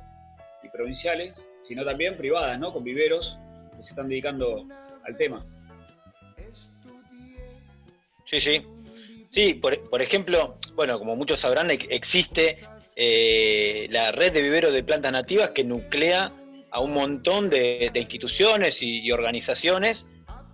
[0.62, 2.72] y provinciales, sino también privadas, ¿no?
[2.72, 3.38] con viveros
[3.76, 4.66] que se están dedicando
[5.04, 5.44] al tema.
[8.26, 8.62] Sí, sí.
[9.30, 12.58] Sí, por, ejemplo, bueno, como muchos sabrán, existe
[12.96, 16.32] eh, la red de viveros de plantas nativas que nuclea
[16.70, 20.08] a un montón de, instituciones y, organizaciones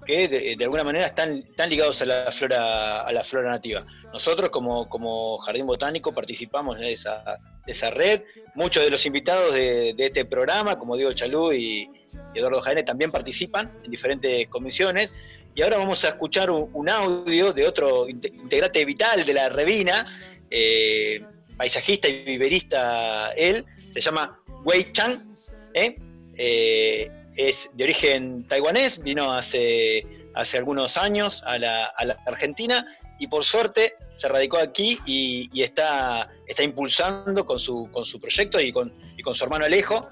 [0.07, 3.84] que de, alguna manera están, están, ligados a la flora a la flora nativa.
[4.12, 8.22] Nosotros como, como Jardín Botánico participamos de esa, esa red.
[8.54, 11.90] Muchos de los invitados de, este programa, como Diego Chalú y,
[12.34, 15.12] Eduardo Jaene, también participan en diferentes comisiones.
[15.54, 20.04] Y ahora vamos a escuchar un, audio de otro integrante vital de la Revina,
[20.50, 21.22] eh,
[21.57, 25.34] paisajista y viverista él, se llama Wei Chang,
[25.74, 25.96] ¿eh?
[26.36, 31.93] Eh, es de origen taiwanés, vino hace, hace algunos años a la,
[32.26, 32.87] Argentina
[33.18, 38.61] y por suerte se radicó aquí y, está, está impulsando con su, con su proyecto
[38.61, 40.09] y con, y con su hermano Alejo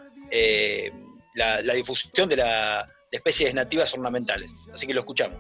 [1.35, 4.51] la, la difusión de la, especies nativas ornamentales.
[4.72, 5.39] Así que lo escuchamos.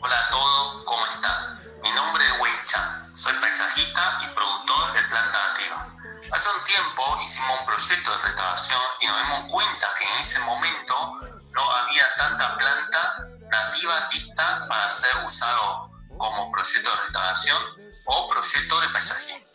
[0.00, 1.62] Hola a todos, ¿cómo están?
[1.82, 6.15] Mi nombre es Wei Chan, soy paisajista y productor de planta nativa.
[6.32, 10.38] Hace un tiempo hicimos un proyecto de restauración y nos dimos cuenta que en ese
[10.40, 11.12] momento
[11.52, 17.62] no había tanta planta nativa lista para ser usado como proyecto de restauración
[18.06, 19.46] o proyecto de paisajismo.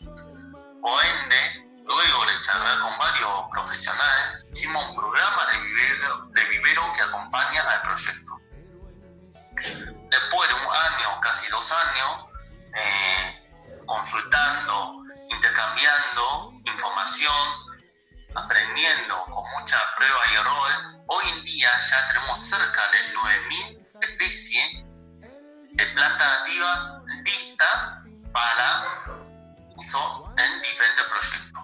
[0.81, 6.93] Por ende, Luego de charlar con varios profesionales, hicimos un programa de vivero, de vivero
[6.93, 8.39] que acompaña al proyecto.
[10.09, 12.29] Después de un año, casi dos años,
[12.73, 13.41] eh,
[13.87, 14.30] intercambiando
[18.35, 24.85] aprendiendo con mucha prueba y error, hoy en día ya tenemos cerca de 9.000 especies
[25.73, 29.03] de planta nativa lista para
[29.75, 31.63] uso en diferentes proyectos.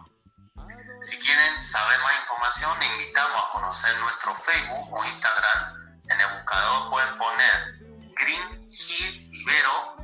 [1.02, 6.02] Si quieren saber más información, les invitamos a conocer nuestro Facebook o Instagram.
[6.10, 7.78] En el buscador pueden poner
[8.16, 9.98] Green Hill Vivero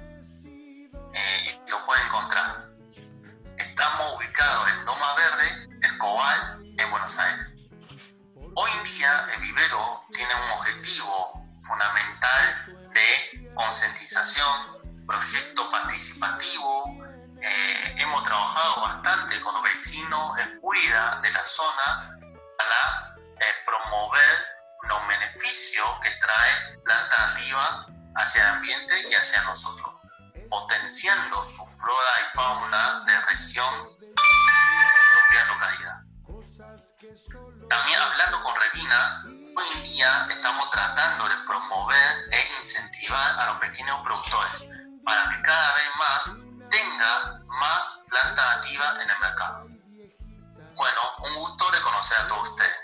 [1.13, 2.72] eh, y lo pueden encontrar.
[3.73, 7.47] Estamos ubicados en Doma Verde, Escobar, en Buenos Aires.
[8.53, 17.03] Hoy en día el vivero tiene un objetivo fundamental de concientización, proyecto participativo,
[17.41, 22.15] eh, hemos trabajado bastante con los vecinos cuida de la zona
[22.59, 24.47] para eh, promover
[24.83, 29.95] los beneficios que trae planta nativa hacia el ambiente y hacia nosotros,
[30.53, 35.97] potenciando su flora y fauna de región y su propia localidad.
[37.69, 43.57] También hablando con Regina, hoy en día estamos tratando de promover e incentivar a los
[43.61, 44.69] pequeños productores
[45.03, 49.67] para que cada vez más tenga más planta nativa en el mercado.
[50.75, 52.77] Bueno, un gusto de conocer a todos ustedes.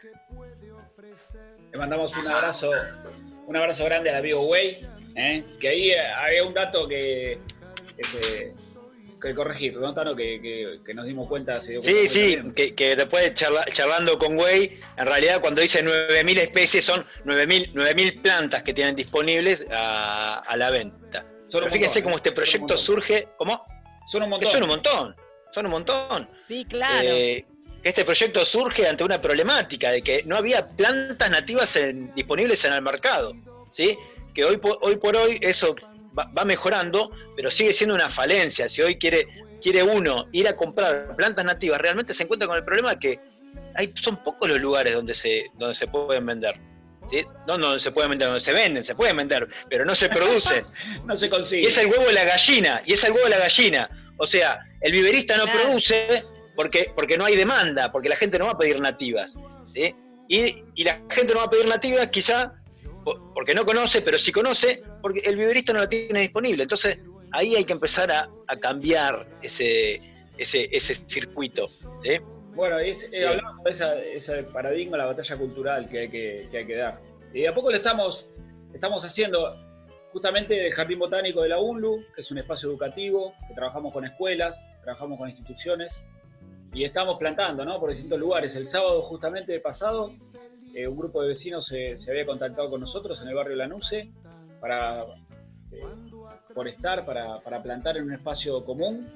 [1.71, 2.71] Le mandamos un abrazo,
[3.45, 5.57] un abrazo grande al amigo Way, ¿eh?
[5.61, 7.39] que ahí había un dato que,
[9.21, 10.15] que corregir, ¿no, Tano?
[10.15, 11.59] Que, que, que nos dimos cuenta.
[11.59, 15.61] Se dio Sí, cuenta sí, que, que después charla- charlando con Güey, en realidad cuando
[15.61, 21.25] dice 9.000 especies son 9.000 9.000 plantas que tienen disponibles a, a la venta.
[21.51, 23.65] Pero fíjense montón, cómo este proyecto surge, ¿cómo?
[24.07, 24.51] Son un Que montón.
[24.51, 25.15] son un montón,
[25.51, 26.29] son un montón.
[26.47, 27.07] Sí, claro.
[27.09, 27.45] Eh,
[27.83, 32.63] que este proyecto surge ante una problemática de que no había plantas nativas en- disponibles
[32.65, 33.33] en el mercado,
[33.71, 33.97] ¿sí?
[34.33, 35.75] Que hoy por hoy, por hoy eso
[36.17, 38.69] va, va mejorando, pero sigue siendo una falencia.
[38.69, 39.27] Si hoy quiere,
[39.61, 43.19] quiere uno ir a comprar plantas nativas, realmente se encuentra con el problema de que
[43.75, 46.55] hay, son pocos los lugares donde se, donde se pueden vender.
[47.09, 47.23] ¿sí?
[47.47, 50.65] No donde se pueden vender, donde se venden, se pueden vender, pero no se producen.
[51.05, 51.63] No se consigue.
[51.63, 53.89] Y es el huevo de la gallina, y es el huevo de la gallina.
[54.17, 55.59] O sea, el viverista no Claro.
[55.63, 59.35] produce porque, porque no hay demanda, porque la gente no va a pedir nativas.
[59.73, 59.95] ¿sí?
[60.27, 62.53] Y, y la gente no va a pedir nativas quizá
[63.03, 66.63] po- porque no conoce, pero sí conoce, porque el viverista no la tiene disponible.
[66.63, 66.99] Entonces,
[67.31, 70.01] ahí hay que empezar a, a cambiar ese,
[70.37, 71.67] ese, ese circuito.
[71.69, 72.17] ¿sí?
[72.55, 76.57] Bueno, es- eh, hablamos de esa- ese paradigma, la batalla cultural que hay que, que
[76.57, 76.99] hay que dar.
[77.33, 78.27] Y a poco le estamos,
[78.73, 79.55] estamos haciendo
[80.11, 84.05] justamente el Jardín Botánico de la UNLU, que es un espacio educativo, que trabajamos con
[84.05, 86.03] escuelas, trabajamos con instituciones
[86.73, 87.79] y estamos plantando ¿no?
[87.79, 88.55] por distintos lugares.
[88.55, 90.11] El sábado justamente pasado,
[90.73, 94.09] eh, un grupo de vecinos se, se había contactado con nosotros en el barrio Lanuse
[94.59, 95.03] para
[95.71, 95.83] eh,
[96.53, 99.07] forestar, para, para plantar en un espacio común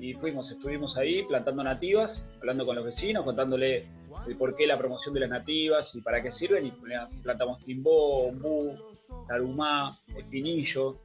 [0.00, 3.86] y fuimos, estuvimos ahí plantando nativas, hablando con los vecinos, contándole
[4.26, 6.66] el por qué la promoción de las nativas y para qué sirven.
[6.66, 6.72] Y
[7.22, 8.76] plantamos timbó, ombú,
[9.26, 10.98] tarumá, espinillo,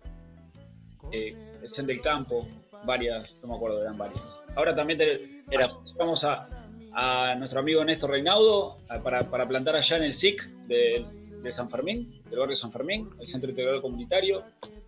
[1.12, 2.48] eh, el campo,
[2.86, 4.22] varias, no me acuerdo, eran varias.
[4.56, 5.44] Ahora también
[5.98, 6.50] vamos a,
[6.94, 11.06] a nuestro amigo Néstor Reinaudo para, para plantar allá en el SIC de,
[11.42, 14.44] de San Fermín, del barrio San Fermín, el Centro Integral Comunitario,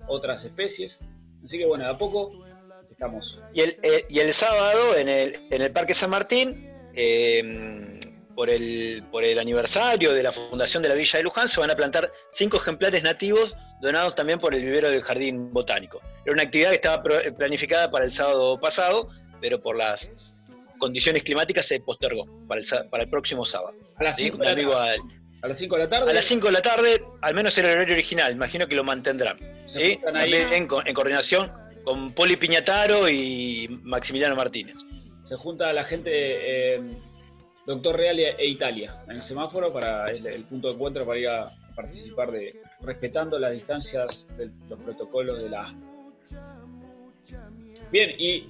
[0.07, 0.99] otras especies.
[1.43, 2.31] Así que bueno, de a poco
[2.89, 3.39] estamos.
[3.53, 7.99] Y el, eh, y el sábado en el, en el Parque San Martín, eh,
[8.35, 11.71] por, el, por el aniversario de la fundación de la Villa de Luján, se van
[11.71, 15.99] a plantar cinco ejemplares nativos donados también por el vivero del Jardín Botánico.
[16.23, 19.07] Era una actividad que estaba pro- planificada para el sábado pasado,
[19.39, 20.09] pero por las
[20.77, 23.75] condiciones climáticas se postergó para el, para el próximo sábado.
[23.97, 24.23] A las ¿sí?
[24.25, 24.97] 5 Un de, la amigo tarde.
[25.41, 26.11] A las 5 de la tarde.
[26.11, 28.83] a las 5 de la tarde, al menos en el horario original, imagino que lo
[28.83, 29.37] mantendrán.
[29.67, 29.99] ¿sí?
[30.13, 30.33] ahí.
[30.33, 31.51] En coordinación
[31.83, 34.77] con Poli Piñataro y Maximiliano Martínez.
[35.23, 36.81] se junta la gente eh,
[37.65, 41.19] Doctor Real e e Italia en el semáforo para el, el punto de encuentro para
[41.19, 45.73] ir a, participar de respetando las distancias de los protocolos de la.
[47.91, 48.47] Bien, y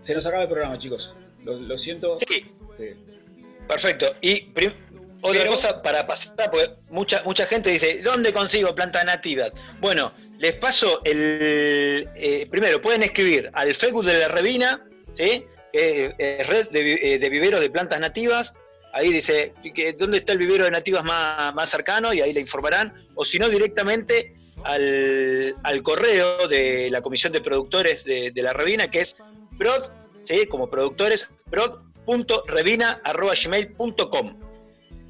[0.00, 1.14] se nos acaba el programa, chicos.
[1.44, 2.18] Lo, lo siento.
[2.28, 2.44] Sí,
[2.76, 2.90] Sí.
[3.66, 4.06] perfecto.
[4.20, 4.40] Y
[5.20, 9.52] otra Pero- cosa para pasar, porque mucha, mucha gente dice, ¿dónde consigo plantas nativas?
[9.80, 12.08] Bueno, les paso el...
[12.14, 14.84] eh, primero, pueden escribir al Facebook de la Revina,
[15.16, 15.44] ¿sí?
[15.72, 18.54] que es red de, eh, de viveros de plantas nativas.
[18.92, 22.40] Ahí dice que dónde está el vivero de nativas más, más cercano y ahí le
[22.40, 22.94] informarán.
[23.14, 28.52] O si no, directamente al, al correo de la Comisión de Productores de, de la
[28.54, 29.16] Revina, que es
[29.58, 29.90] prod,
[30.26, 30.46] ¿sí?
[30.46, 34.47] como productores, prod.revina.gmail.com.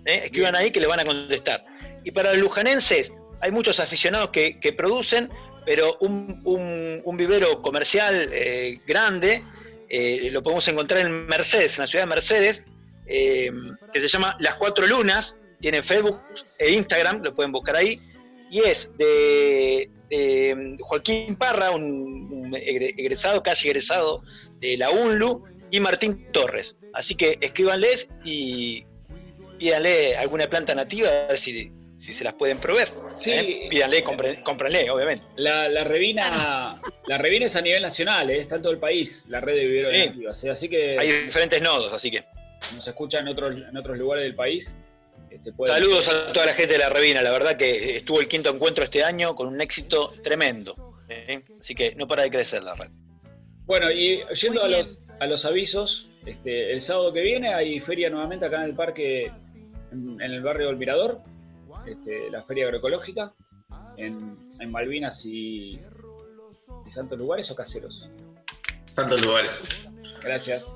[0.09, 0.23] ¿eh?
[0.25, 1.65] Escriban ahí que le van a contestar.
[2.05, 5.31] Y para los lujanenses, hay muchos aficionados que, que producen,
[5.65, 9.43] pero un, un- un vivero comercial eh, grande
[9.91, 12.63] eh, lo podemos encontrar en Mercedes, en la ciudad de Mercedes,
[13.07, 13.51] eh,
[13.93, 15.37] que se llama Las Cuatro Lunas.
[15.61, 16.21] Tiene Facebook
[16.59, 17.99] e Instagram, lo pueden buscar ahí.
[18.51, 21.83] Y es de, de Joaquín Parra, un,
[22.31, 24.23] un egre- egresado, casi egresado
[24.61, 26.77] de la UNLU, y Martín Torres.
[26.95, 28.85] Así que escríbanles y
[29.59, 32.91] pídanle alguna planta nativa a ver si, si se las pueden proveer.
[33.15, 33.31] Sí.
[33.33, 33.67] ¿eh?
[33.69, 35.25] Pídanle, compren- cómprenle, obviamente.
[35.37, 38.39] La, la Revina, la Revina es a nivel nacional, ¿eh?
[38.39, 40.07] está en todo el país, la red de viveros Sí.
[40.07, 40.51] nativas, ¿eh?
[40.51, 42.25] Así que Hay diferentes nodos, así que
[42.75, 44.75] nos escuchan en otros, en otros lugares del país.
[45.31, 47.21] Este, saludos a toda la gente de la Revina.
[47.21, 50.75] La verdad que estuvo el quinto encuentro este año con un éxito tremendo.
[51.09, 51.43] ¿eh?
[51.61, 52.89] Así que no para de crecer la red.
[53.67, 58.09] Bueno, y yendo a los, a los avisos, este, el sábado que viene hay feria
[58.09, 59.31] nuevamente acá en el parque,
[59.93, 61.21] en, en el barrio del Mirador,
[61.87, 63.33] este, la feria agroecológica,
[63.97, 65.81] en, en Malvinas y,
[66.87, 68.09] y Santos Lugares o Caseros.
[68.95, 69.89] Tantos lugares.
[70.23, 70.67] Gracias.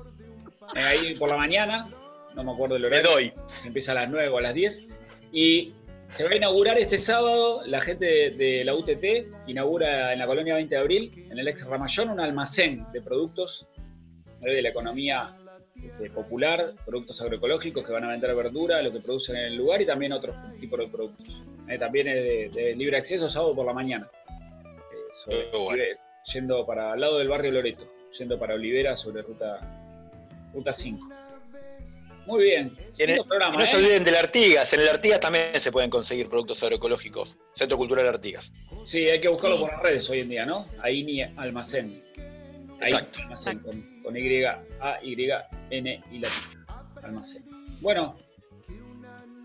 [0.75, 1.89] Eh, Ahí por la mañana,
[2.35, 3.33] no me acuerdo el Me horario, doy.
[3.61, 4.87] se empieza a las 9 o a las 10.
[5.31, 5.73] Y
[6.13, 10.27] se va a inaugurar este sábado, la gente de, de la UTT inaugura en la
[10.27, 13.67] colonia 20 de abril, en el ex Ramallón, un almacén de productos
[14.41, 15.35] eh, de la economía
[15.75, 19.81] este, popular, productos agroecológicos que van a vender verdura, lo que producen en el lugar
[19.81, 21.41] y también otros tipos de productos.
[21.69, 22.15] Eh, también es
[22.53, 24.07] de, de libre acceso sábado por la mañana.
[24.63, 25.83] Eh, sobre- Qué bueno.
[26.33, 27.87] yendo para el lado del barrio Loreto.
[28.17, 29.59] yendo para Olivera sobre ruta,
[30.53, 31.09] ruta 5.
[32.27, 32.77] Muy bien.
[32.99, 33.79] En el- programa, no se ¿eh?
[33.79, 34.71] olviden del Artigas.
[34.71, 37.35] En el Artigas también se pueden conseguir productos agroecológicos.
[37.53, 38.51] Centro Cultural Artigas.
[38.85, 40.65] Sí, hay que buscarlo por las redes hoy en día, ¿no?
[40.81, 42.01] Ahí ni almacén.
[42.79, 43.19] Ahí Exacto.
[43.23, 45.13] almacén con, con Y, A, Y,
[45.71, 46.65] N y latina.
[47.01, 47.43] Almacén.
[47.81, 48.15] Bueno,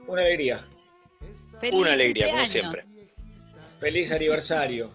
[0.07, 0.65] una alegría.
[1.61, 2.85] Feliz Una alegría, como siempre.
[3.81, 4.91] Feliz aniversario.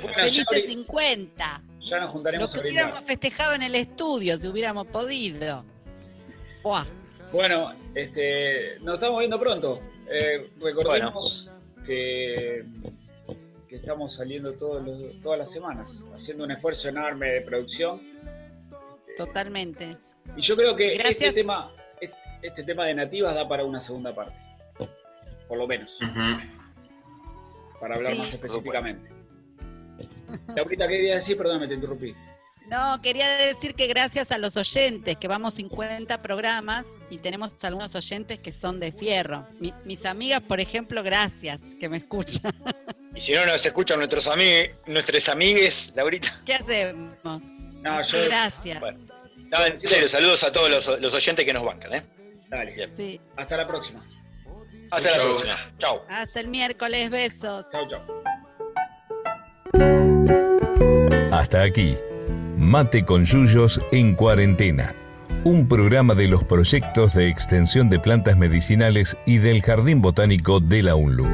[0.00, 1.62] Bueno, Feliz ya, de 50.
[1.80, 2.84] ya nos Lo juntaremos que a brindar.
[2.84, 5.64] hubiéramos festejado en el estudio, si hubiéramos podido.
[6.62, 6.86] Buah.
[7.32, 9.80] Bueno, este, nos estamos viendo pronto.
[10.10, 11.50] Eh, recordemos
[11.84, 12.64] que,
[13.68, 18.00] que estamos saliendo todos los- todas las semanas, haciendo un esfuerzo enorme de producción.
[19.16, 19.96] Totalmente.
[20.36, 24.14] Y yo creo que este tema, este, este tema de nativas da para una segunda
[24.14, 24.34] parte.
[25.48, 25.98] Por lo menos.
[27.80, 28.18] Para hablar Sí.
[28.18, 29.10] más específicamente.
[30.56, 31.36] Laurita, ¿qué querías decir?
[31.36, 32.14] Perdón, me te interrumpí.
[32.66, 37.94] No, quería decir que gracias a los oyentes, que vamos 50 programas y tenemos algunos
[37.94, 39.46] oyentes que son de fierro.
[39.60, 42.54] Mi- mis amigas, por ejemplo, gracias, que me escuchan.
[43.14, 46.40] Y si no nos escuchan nuestros amigos, nuestras amigues, Laurita.
[46.46, 47.42] ¿Qué hacemos?
[47.84, 48.80] No, yo, Gracias.
[48.80, 48.98] Bueno.
[49.36, 52.02] No, en serio, saludos a todos los, los oyentes que nos bancan, ¿eh?
[52.48, 52.88] dale.
[52.94, 53.20] Sí.
[53.36, 54.02] Hasta la próxima.
[54.90, 55.56] Hasta la próxima.
[55.78, 56.04] Chao.
[56.08, 57.66] Hasta el miércoles, besos.
[57.70, 58.00] Chau, chau.
[61.30, 61.96] Hasta aquí,
[62.56, 64.94] Mate con Yuyos en cuarentena,
[65.44, 70.82] un programa de los proyectos de extensión de plantas medicinales y del Jardín Botánico de
[70.84, 71.26] la UNLU.